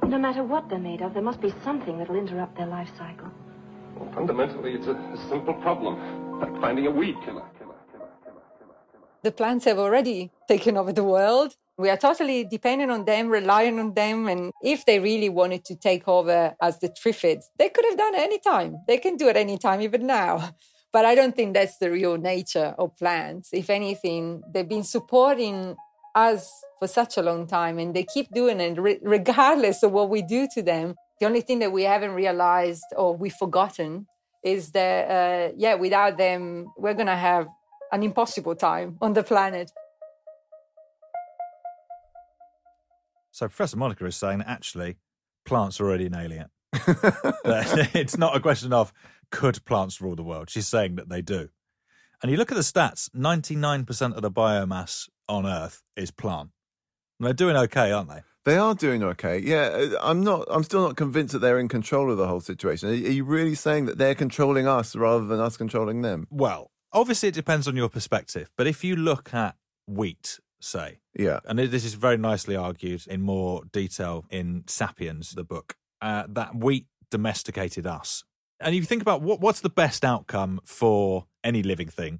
No 0.05 0.19
matter 0.19 0.43
what 0.43 0.69
they're 0.69 0.77
made 0.77 1.01
of, 1.01 1.15
there 1.15 1.23
must 1.23 1.41
be 1.41 1.51
something 1.63 1.97
that'll 1.97 2.15
interrupt 2.15 2.55
their 2.57 2.67
life 2.67 2.89
cycle. 2.95 3.27
Well, 3.95 4.11
fundamentally, 4.13 4.73
it's 4.73 4.85
a, 4.85 4.91
a 4.91 5.17
simple 5.29 5.55
problem, 5.55 6.39
like 6.39 6.61
finding 6.61 6.85
a 6.85 6.91
weed 6.91 7.15
killer. 7.25 7.43
The 9.23 9.31
plants 9.31 9.65
have 9.65 9.79
already 9.79 10.31
taken 10.47 10.77
over 10.77 10.93
the 10.93 11.03
world. 11.03 11.55
We 11.77 11.89
are 11.89 11.97
totally 11.97 12.45
dependent 12.45 12.91
on 12.91 13.05
them, 13.05 13.29
relying 13.29 13.79
on 13.79 13.95
them. 13.95 14.27
And 14.27 14.51
if 14.61 14.85
they 14.85 14.99
really 14.99 15.29
wanted 15.29 15.65
to 15.65 15.75
take 15.75 16.07
over 16.07 16.55
as 16.61 16.79
the 16.79 16.89
Triffids, 16.89 17.45
they 17.57 17.69
could 17.69 17.85
have 17.85 17.97
done 17.97 18.13
it 18.13 18.21
anytime. 18.21 18.77
They 18.87 18.97
can 18.97 19.17
do 19.17 19.27
it 19.27 19.35
anytime, 19.35 19.81
even 19.81 20.05
now. 20.05 20.51
But 20.93 21.05
I 21.05 21.15
don't 21.15 21.35
think 21.35 21.53
that's 21.53 21.77
the 21.77 21.91
real 21.91 22.17
nature 22.17 22.73
of 22.77 22.95
plants. 22.95 23.49
If 23.53 23.69
anything, 23.69 24.41
they've 24.51 24.67
been 24.67 24.83
supporting 24.83 25.75
us 26.15 26.51
for 26.79 26.87
such 26.87 27.17
a 27.17 27.21
long 27.21 27.47
time 27.47 27.77
and 27.79 27.95
they 27.95 28.03
keep 28.03 28.31
doing 28.31 28.59
it 28.59 28.79
re- 28.79 28.99
regardless 29.01 29.83
of 29.83 29.91
what 29.91 30.09
we 30.09 30.21
do 30.21 30.47
to 30.53 30.61
them. 30.61 30.95
The 31.19 31.25
only 31.25 31.41
thing 31.41 31.59
that 31.59 31.71
we 31.71 31.83
haven't 31.83 32.11
realized 32.11 32.85
or 32.95 33.15
we've 33.15 33.33
forgotten 33.33 34.07
is 34.43 34.71
that, 34.71 35.11
uh, 35.11 35.53
yeah, 35.57 35.75
without 35.75 36.17
them, 36.17 36.67
we're 36.77 36.93
going 36.93 37.07
to 37.07 37.15
have 37.15 37.47
an 37.91 38.03
impossible 38.03 38.55
time 38.55 38.97
on 39.01 39.13
the 39.13 39.23
planet. 39.23 39.71
So 43.31 43.47
Professor 43.47 43.77
Monica 43.77 44.05
is 44.05 44.15
saying 44.15 44.39
that 44.39 44.47
actually 44.47 44.97
plants 45.45 45.79
are 45.79 45.85
already 45.85 46.05
an 46.07 46.15
alien. 46.15 46.49
It's 47.95 48.17
not 48.17 48.35
a 48.35 48.39
question 48.39 48.73
of 48.73 48.93
could 49.31 49.63
plants 49.65 50.01
rule 50.01 50.15
the 50.15 50.23
world. 50.23 50.49
She's 50.49 50.67
saying 50.67 50.95
that 50.95 51.09
they 51.09 51.21
do. 51.21 51.49
And 52.21 52.31
you 52.31 52.37
look 52.37 52.51
at 52.51 52.55
the 52.55 52.61
stats, 52.61 53.09
99% 53.11 54.13
of 54.15 54.21
the 54.21 54.31
biomass 54.31 55.07
on 55.29 55.45
Earth 55.45 55.81
is 55.95 56.11
plant. 56.11 56.49
And 57.19 57.27
they're 57.27 57.33
doing 57.33 57.55
okay, 57.55 57.91
aren't 57.91 58.09
they? 58.09 58.21
They 58.45 58.57
are 58.57 58.73
doing 58.73 59.03
okay. 59.03 59.37
Yeah, 59.39 59.67
uh, 59.67 59.97
I'm 60.01 60.23
not. 60.23 60.47
I'm 60.49 60.63
still 60.63 60.81
not 60.81 60.95
convinced 60.95 61.33
that 61.33 61.39
they're 61.39 61.59
in 61.59 61.67
control 61.67 62.09
of 62.11 62.17
the 62.17 62.27
whole 62.27 62.39
situation. 62.39 62.89
Are 62.89 62.93
you 62.93 63.23
really 63.23 63.55
saying 63.55 63.85
that 63.85 63.97
they're 63.97 64.15
controlling 64.15 64.67
us 64.67 64.95
rather 64.95 65.25
than 65.25 65.39
us 65.39 65.55
controlling 65.57 66.01
them? 66.01 66.25
Well, 66.31 66.71
obviously 66.93 67.29
it 67.29 67.35
depends 67.35 67.67
on 67.67 67.75
your 67.75 67.89
perspective. 67.89 68.49
But 68.57 68.65
if 68.67 68.83
you 68.83 68.95
look 68.95 69.33
at 69.33 69.55
wheat, 69.87 70.39
say, 70.61 70.99
Yeah. 71.17 71.39
and 71.45 71.59
this 71.59 71.85
is 71.85 71.93
very 71.95 72.17
nicely 72.17 72.55
argued 72.55 73.05
in 73.07 73.21
more 73.21 73.63
detail 73.71 74.25
in 74.29 74.63
Sapiens, 74.67 75.31
the 75.31 75.43
book, 75.43 75.75
uh, 76.01 76.23
that 76.29 76.55
wheat 76.55 76.87
domesticated 77.11 77.85
us. 77.85 78.23
And 78.59 78.73
if 78.75 78.81
you 78.81 78.85
think 78.85 79.01
about 79.01 79.21
what, 79.21 79.39
what's 79.41 79.61
the 79.61 79.69
best 79.69 80.03
outcome 80.05 80.59
for 80.65 81.25
any 81.43 81.61
living 81.63 81.87
thing, 81.89 82.19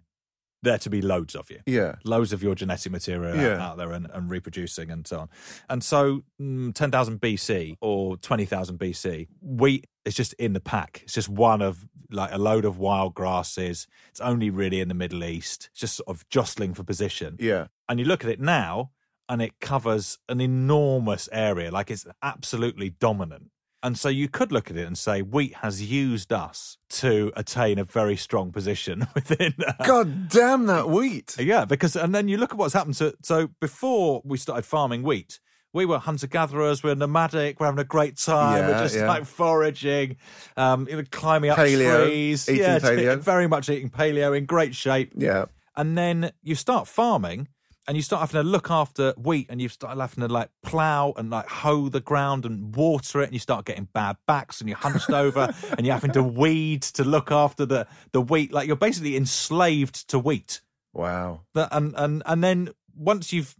there 0.61 0.77
to 0.77 0.89
be 0.89 1.01
loads 1.01 1.35
of 1.35 1.49
you. 1.49 1.59
Yeah. 1.65 1.95
Loads 2.03 2.33
of 2.33 2.43
your 2.43 2.53
genetic 2.55 2.91
material 2.91 3.31
out- 3.31 3.41
Yeah. 3.43 3.65
out 3.65 3.77
there 3.77 3.91
and, 3.91 4.07
and 4.13 4.29
reproducing 4.29 4.91
and 4.91 5.07
so 5.07 5.19
on. 5.21 5.29
And 5.69 5.83
so 5.83 6.23
mm, 6.41 6.73
10,000 6.73 7.19
BC 7.21 7.77
or 7.81 8.17
20,000 8.17 8.77
BC, 8.77 9.27
wheat 9.41 9.87
is 10.05 10.15
just 10.15 10.33
in 10.33 10.53
the 10.53 10.59
pack. 10.59 11.01
It's 11.03 11.13
just 11.13 11.29
one 11.29 11.61
of 11.61 11.85
like 12.11 12.31
a 12.33 12.37
load 12.37 12.65
of 12.65 12.77
wild 12.77 13.13
grasses. 13.13 13.87
It's 14.09 14.19
only 14.19 14.49
really 14.49 14.81
in 14.81 14.87
the 14.89 14.93
Middle 14.95 15.23
East, 15.23 15.69
it's 15.71 15.79
just 15.79 15.95
sort 15.97 16.09
of 16.09 16.27
jostling 16.29 16.73
for 16.73 16.83
position. 16.83 17.37
Yeah. 17.39 17.67
And 17.87 17.99
you 17.99 18.05
look 18.05 18.23
at 18.23 18.29
it 18.29 18.39
now 18.41 18.91
and 19.29 19.41
it 19.41 19.59
covers 19.61 20.17
an 20.27 20.41
enormous 20.41 21.29
area, 21.31 21.71
like 21.71 21.89
it's 21.91 22.05
absolutely 22.23 22.89
dominant. 22.89 23.51
And 23.81 23.97
so 23.97 24.09
you 24.09 24.27
could 24.27 24.51
look 24.51 24.69
at 24.69 24.77
it 24.77 24.85
and 24.85 24.97
say 24.97 25.21
wheat 25.21 25.55
has 25.55 25.81
used 25.81 26.33
us 26.33 26.77
to 26.89 27.31
attain 27.35 27.79
a 27.79 27.85
very 27.85 28.17
strong 28.17 28.51
position 28.51 29.07
within. 29.15 29.53
God 29.85 30.29
damn 30.29 30.65
that 30.65 30.89
wheat! 30.89 31.35
Yeah, 31.49 31.65
because 31.65 31.95
and 31.95 32.13
then 32.13 32.27
you 32.27 32.37
look 32.37 32.51
at 32.51 32.57
what's 32.57 32.73
happened 32.73 32.95
to. 32.95 33.15
So 33.23 33.49
before 33.59 34.21
we 34.25 34.37
started 34.37 34.63
farming 34.65 35.03
wheat, 35.03 35.39
we 35.73 35.85
were 35.85 35.99
hunter 35.99 36.27
gatherers. 36.27 36.83
We 36.83 36.91
are 36.91 36.95
nomadic. 36.95 37.59
We're 37.59 37.67
having 37.67 37.79
a 37.79 37.85
great 37.85 38.17
time. 38.17 38.67
we're 38.67 38.79
just 38.79 38.95
yeah. 38.95 39.07
like 39.07 39.25
foraging, 39.25 40.17
um, 40.57 40.87
climbing 41.11 41.51
up 41.51 41.57
Paleo, 41.57 42.05
trees. 42.05 42.49
eating 42.49 42.61
yeah, 42.61 42.79
paleo. 42.79 43.19
very 43.19 43.47
much 43.47 43.69
eating 43.69 43.89
paleo 43.89 44.37
in 44.37 44.45
great 44.45 44.75
shape. 44.75 45.13
Yeah. 45.15 45.45
And 45.75 45.97
then 45.97 46.31
you 46.43 46.55
start 46.55 46.87
farming 46.87 47.47
and 47.89 47.97
you 47.97 48.03
start 48.03 48.19
having 48.19 48.43
to 48.43 48.47
look 48.47 48.69
after 48.69 49.13
wheat 49.17 49.47
and 49.49 49.59
you 49.59 49.67
start 49.67 49.97
having 49.97 50.21
to 50.21 50.31
like 50.31 50.51
plow 50.61 51.11
and 51.17 51.31
like 51.31 51.47
hoe 51.47 51.89
the 51.89 51.99
ground 51.99 52.45
and 52.45 52.75
water 52.75 53.19
it 53.19 53.23
and 53.23 53.33
you 53.33 53.39
start 53.39 53.65
getting 53.65 53.89
bad 53.95 54.15
backs 54.27 54.61
and 54.61 54.69
you're 54.69 54.77
hunched 54.77 55.09
over 55.09 55.51
and 55.75 55.87
you're 55.87 55.95
having 55.95 56.11
to 56.11 56.21
weed 56.21 56.83
to 56.83 57.03
look 57.03 57.31
after 57.31 57.65
the, 57.65 57.87
the 58.11 58.21
wheat. 58.21 58.53
Like 58.53 58.67
you're 58.67 58.75
basically 58.75 59.17
enslaved 59.17 60.07
to 60.09 60.19
wheat. 60.19 60.61
Wow. 60.93 61.41
And, 61.55 61.95
and, 61.97 62.21
and 62.27 62.43
then 62.43 62.69
once 62.95 63.33
you've 63.33 63.55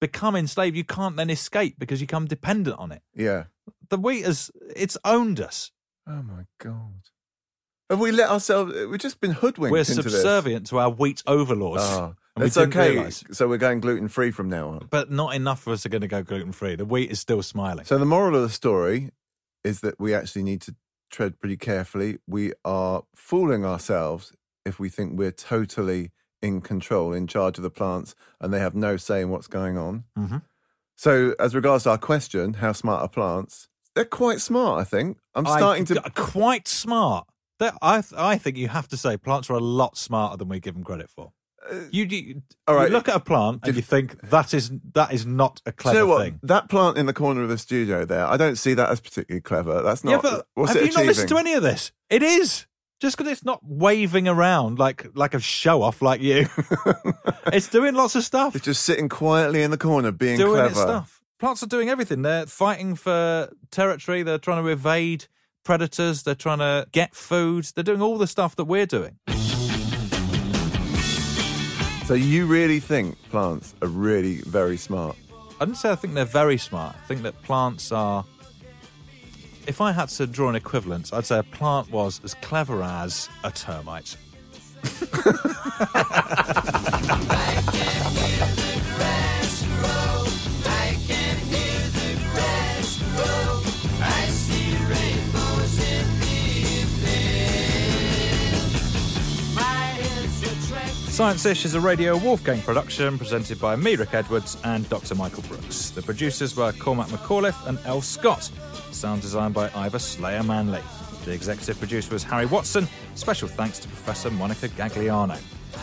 become 0.00 0.34
enslaved, 0.34 0.76
you 0.76 0.82
can't 0.82 1.14
then 1.14 1.30
escape 1.30 1.76
because 1.78 2.00
you 2.00 2.08
become 2.08 2.26
dependent 2.26 2.76
on 2.80 2.90
it. 2.90 3.02
Yeah. 3.14 3.44
The 3.90 3.98
wheat 3.98 4.24
has, 4.24 4.50
it's 4.74 4.98
owned 5.04 5.40
us. 5.40 5.70
Oh 6.04 6.22
my 6.22 6.46
god. 6.58 7.10
Have 7.90 8.00
we 8.00 8.10
let 8.10 8.28
ourselves? 8.28 8.74
We've 8.74 8.98
just 8.98 9.20
been 9.20 9.30
hoodwinked. 9.30 9.72
We're 9.72 9.84
subservient 9.84 10.66
to 10.66 10.78
our 10.78 10.90
wheat 10.90 11.22
overlords. 11.26 11.84
Oh, 11.84 12.16
it's 12.46 12.56
okay. 12.56 12.92
realise. 12.94 13.24
So 13.32 13.48
we're 13.48 13.58
going 13.58 13.80
gluten 13.80 14.08
free 14.08 14.30
from 14.30 14.48
now 14.48 14.68
on. 14.70 14.88
But 14.90 15.10
not 15.10 15.34
enough 15.34 15.66
of 15.66 15.72
us 15.74 15.84
are 15.86 15.88
going 15.88 16.02
to 16.02 16.08
go 16.08 16.22
gluten 16.22 16.52
free. 16.52 16.76
The 16.76 16.84
wheat 16.84 17.10
is 17.10 17.20
still 17.20 17.42
smiling. 17.42 17.84
So 17.84 17.98
the 17.98 18.04
moral 18.06 18.36
of 18.36 18.42
the 18.42 18.48
story 18.50 19.10
is 19.64 19.80
that 19.80 19.98
we 19.98 20.14
actually 20.14 20.42
need 20.44 20.60
to 20.62 20.74
tread 21.10 21.40
pretty 21.40 21.56
carefully. 21.56 22.18
We 22.26 22.52
are 22.64 23.02
fooling 23.14 23.64
ourselves 23.64 24.32
if 24.64 24.78
we 24.78 24.88
think 24.88 25.18
we're 25.18 25.30
totally 25.32 26.12
in 26.42 26.60
control, 26.60 27.12
in 27.12 27.26
charge 27.26 27.58
of 27.58 27.62
the 27.64 27.70
plants, 27.70 28.14
and 28.40 28.52
they 28.52 28.60
have 28.60 28.74
no 28.74 28.96
say 28.96 29.22
in 29.22 29.30
what's 29.30 29.48
going 29.48 29.76
on. 29.76 30.04
Mhm. 30.16 30.42
So, 30.96 31.34
as 31.38 31.54
regards 31.54 31.84
to 31.84 31.90
our 31.90 31.98
question, 31.98 32.54
how 32.54 32.72
smart 32.72 33.02
are 33.02 33.08
plants? 33.08 33.68
They're 33.94 34.04
quite 34.04 34.40
smart, 34.40 34.80
I 34.80 34.84
think. 34.84 35.18
I'm 35.34 35.46
I- 35.46 35.56
starting 35.56 35.84
to. 35.86 36.00
quite 36.14 36.68
smart. 36.68 37.26
I 37.60 38.04
I 38.16 38.38
think 38.38 38.56
you 38.56 38.68
have 38.68 38.86
to 38.88 38.96
say 38.96 39.16
plants 39.16 39.50
are 39.50 39.54
a 39.54 39.58
lot 39.60 39.96
smarter 39.98 40.36
than 40.36 40.48
we 40.48 40.60
give 40.60 40.74
them 40.74 40.84
credit 40.84 41.10
for. 41.10 41.32
You, 41.90 42.04
you, 42.04 42.42
Uh, 42.66 42.70
all 42.70 42.76
right. 42.76 42.88
you 42.88 42.92
look 42.94 43.08
at 43.08 43.16
a 43.16 43.20
plant 43.20 43.60
and 43.64 43.76
you 43.76 43.82
think 43.82 44.20
that 44.30 44.54
is 44.54 44.70
that 44.94 45.12
is 45.12 45.26
not 45.26 45.60
a 45.66 45.70
Do 45.70 45.76
clever 45.76 45.98
you 45.98 46.04
know 46.04 46.08
what? 46.10 46.22
thing. 46.24 46.40
That 46.42 46.68
plant 46.68 46.96
in 46.96 47.06
the 47.06 47.12
corner 47.12 47.42
of 47.42 47.48
the 47.48 47.58
studio 47.58 48.04
there, 48.04 48.26
I 48.26 48.36
don't 48.36 48.56
see 48.56 48.74
that 48.74 48.90
as 48.90 49.00
particularly 49.00 49.40
clever. 49.42 49.82
That's 49.82 50.02
not. 50.04 50.10
yeah, 50.24 50.42
but 50.56 50.68
have 50.68 50.76
you 50.86 50.92
not 50.92 51.04
listened 51.06 51.28
to 51.30 51.36
any 51.36 51.52
of 51.54 51.62
this? 51.62 51.92
It 52.10 52.22
is 52.22 52.66
just 53.00 53.16
because 53.16 53.30
it's 53.30 53.44
not 53.44 53.60
waving 53.62 54.26
around 54.28 54.78
like 54.78 55.06
like 55.14 55.34
a 55.34 55.40
show 55.40 55.82
off 55.82 56.00
like 56.00 56.20
you. 56.22 56.46
it's 57.52 57.68
doing 57.68 57.94
lots 57.94 58.14
of 58.14 58.24
stuff. 58.24 58.56
It's 58.56 58.64
just 58.64 58.82
sitting 58.84 59.08
quietly 59.08 59.62
in 59.62 59.70
the 59.70 59.78
corner, 59.78 60.10
being 60.12 60.38
doing 60.38 60.52
clever. 60.52 60.68
its 60.70 60.80
stuff. 60.80 61.20
Plants 61.38 61.62
are 61.62 61.66
doing 61.68 61.88
everything. 61.88 62.22
They're 62.22 62.46
fighting 62.46 62.94
for 62.94 63.50
territory. 63.70 64.22
They're 64.22 64.38
trying 64.38 64.62
to 64.64 64.68
evade 64.70 65.26
predators. 65.64 66.22
They're 66.22 66.34
trying 66.34 66.58
to 66.58 66.86
get 66.92 67.14
food. 67.14 67.66
They're 67.74 67.84
doing 67.84 68.00
all 68.02 68.18
the 68.18 68.26
stuff 68.26 68.56
that 68.56 68.64
we're 68.64 68.86
doing. 68.86 69.18
So 72.08 72.14
you 72.14 72.46
really 72.46 72.80
think 72.80 73.18
plants 73.28 73.74
are 73.82 73.88
really 73.88 74.36
very 74.36 74.78
smart? 74.78 75.14
I 75.60 75.66
didn't 75.66 75.76
say 75.76 75.90
I 75.90 75.94
think 75.94 76.14
they're 76.14 76.24
very 76.24 76.56
smart. 76.56 76.96
I 76.96 77.06
think 77.06 77.20
that 77.20 77.42
plants 77.42 77.92
are. 77.92 78.24
If 79.66 79.82
I 79.82 79.92
had 79.92 80.08
to 80.08 80.26
draw 80.26 80.48
an 80.48 80.56
equivalence, 80.56 81.12
I'd 81.12 81.26
say 81.26 81.40
a 81.40 81.42
plant 81.42 81.90
was 81.90 82.22
as 82.24 82.32
clever 82.32 82.82
as 82.82 83.28
a 83.44 83.50
termite. 83.50 84.16
Science 101.18 101.44
Ish 101.46 101.64
is 101.64 101.74
a 101.74 101.80
Radio 101.80 102.16
Wolfgang 102.16 102.62
production 102.62 103.18
presented 103.18 103.60
by 103.60 103.74
me, 103.74 103.96
Rick 103.96 104.14
Edwards, 104.14 104.56
and 104.62 104.88
Dr. 104.88 105.16
Michael 105.16 105.42
Brooks. 105.48 105.90
The 105.90 106.00
producers 106.00 106.54
were 106.56 106.70
Cormac 106.70 107.08
McAuliffe 107.08 107.66
and 107.66 107.76
El 107.86 108.02
Scott. 108.02 108.48
Sound 108.92 109.20
designed 109.20 109.52
by 109.52 109.68
Ivor 109.74 109.98
Slayer 109.98 110.44
Manley. 110.44 110.80
The 111.24 111.32
executive 111.32 111.76
producer 111.80 112.12
was 112.12 112.22
Harry 112.22 112.46
Watson. 112.46 112.86
Special 113.16 113.48
thanks 113.48 113.80
to 113.80 113.88
Professor 113.88 114.30
Monica 114.30 114.68
Gagliano. 114.68 115.36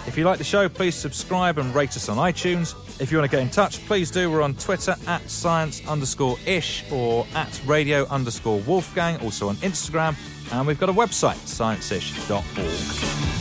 If 0.08 0.17
you 0.17 0.24
like 0.24 0.38
the 0.38 0.45
show, 0.45 0.69
please 0.69 0.95
subscribe 0.95 1.58
and 1.58 1.76
rate 1.76 1.98
us 1.98 2.08
on 2.08 2.15
iTunes. 2.15 2.74
If 3.02 3.12
you 3.12 3.17
want 3.17 3.30
to 3.30 3.36
get 3.36 3.43
in 3.43 3.50
touch, 3.50 3.86
please 3.88 4.10
do. 4.10 4.32
We're 4.32 4.41
on 4.41 4.54
Twitter 4.54 4.95
at 5.06 5.30
science 5.30 5.86
underscore 5.86 6.38
ish 6.45 6.89
or 6.93 7.28
at 7.36 7.62
radio 7.65 8.06
underscore 8.06 8.60
wolfgang, 8.62 9.19
also 9.19 9.50
on 9.50 9.58
Instagram. 9.58 10.15
And 10.54 10.65
we've 10.65 10.80
got 10.80 10.88
a 10.88 10.93
website, 10.93 11.36
scienceish.org. 11.43 13.35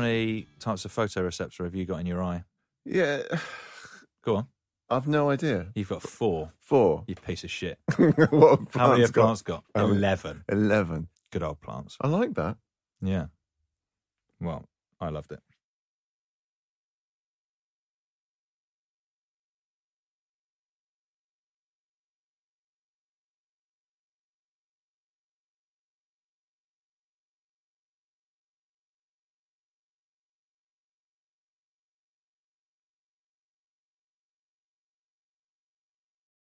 many 0.00 0.46
types 0.58 0.84
of 0.84 0.92
photoreceptor 0.92 1.64
have 1.64 1.74
you 1.74 1.84
got 1.84 2.00
in 2.00 2.06
your 2.06 2.22
eye? 2.22 2.44
Yeah, 2.84 3.22
Go 4.22 4.36
on. 4.36 4.46
I've 4.90 5.06
no 5.06 5.30
idea. 5.30 5.68
You've 5.74 5.88
got 5.88 6.02
four. 6.02 6.52
Four. 6.60 7.04
You 7.06 7.14
piece 7.14 7.44
of 7.44 7.50
shit. 7.50 7.78
what 7.96 8.58
have 8.58 8.74
How 8.74 8.88
many 8.90 9.02
have 9.02 9.12
plants 9.14 9.42
got? 9.42 9.64
Oh, 9.74 9.86
Eleven. 9.86 10.42
Eleven. 10.48 11.08
Good 11.30 11.44
old 11.44 11.60
plants. 11.60 11.96
I 12.00 12.08
like 12.08 12.34
that. 12.34 12.56
Yeah. 13.00 13.26
Well, 14.40 14.68
I 15.00 15.10
loved 15.10 15.30
it. 15.30 15.40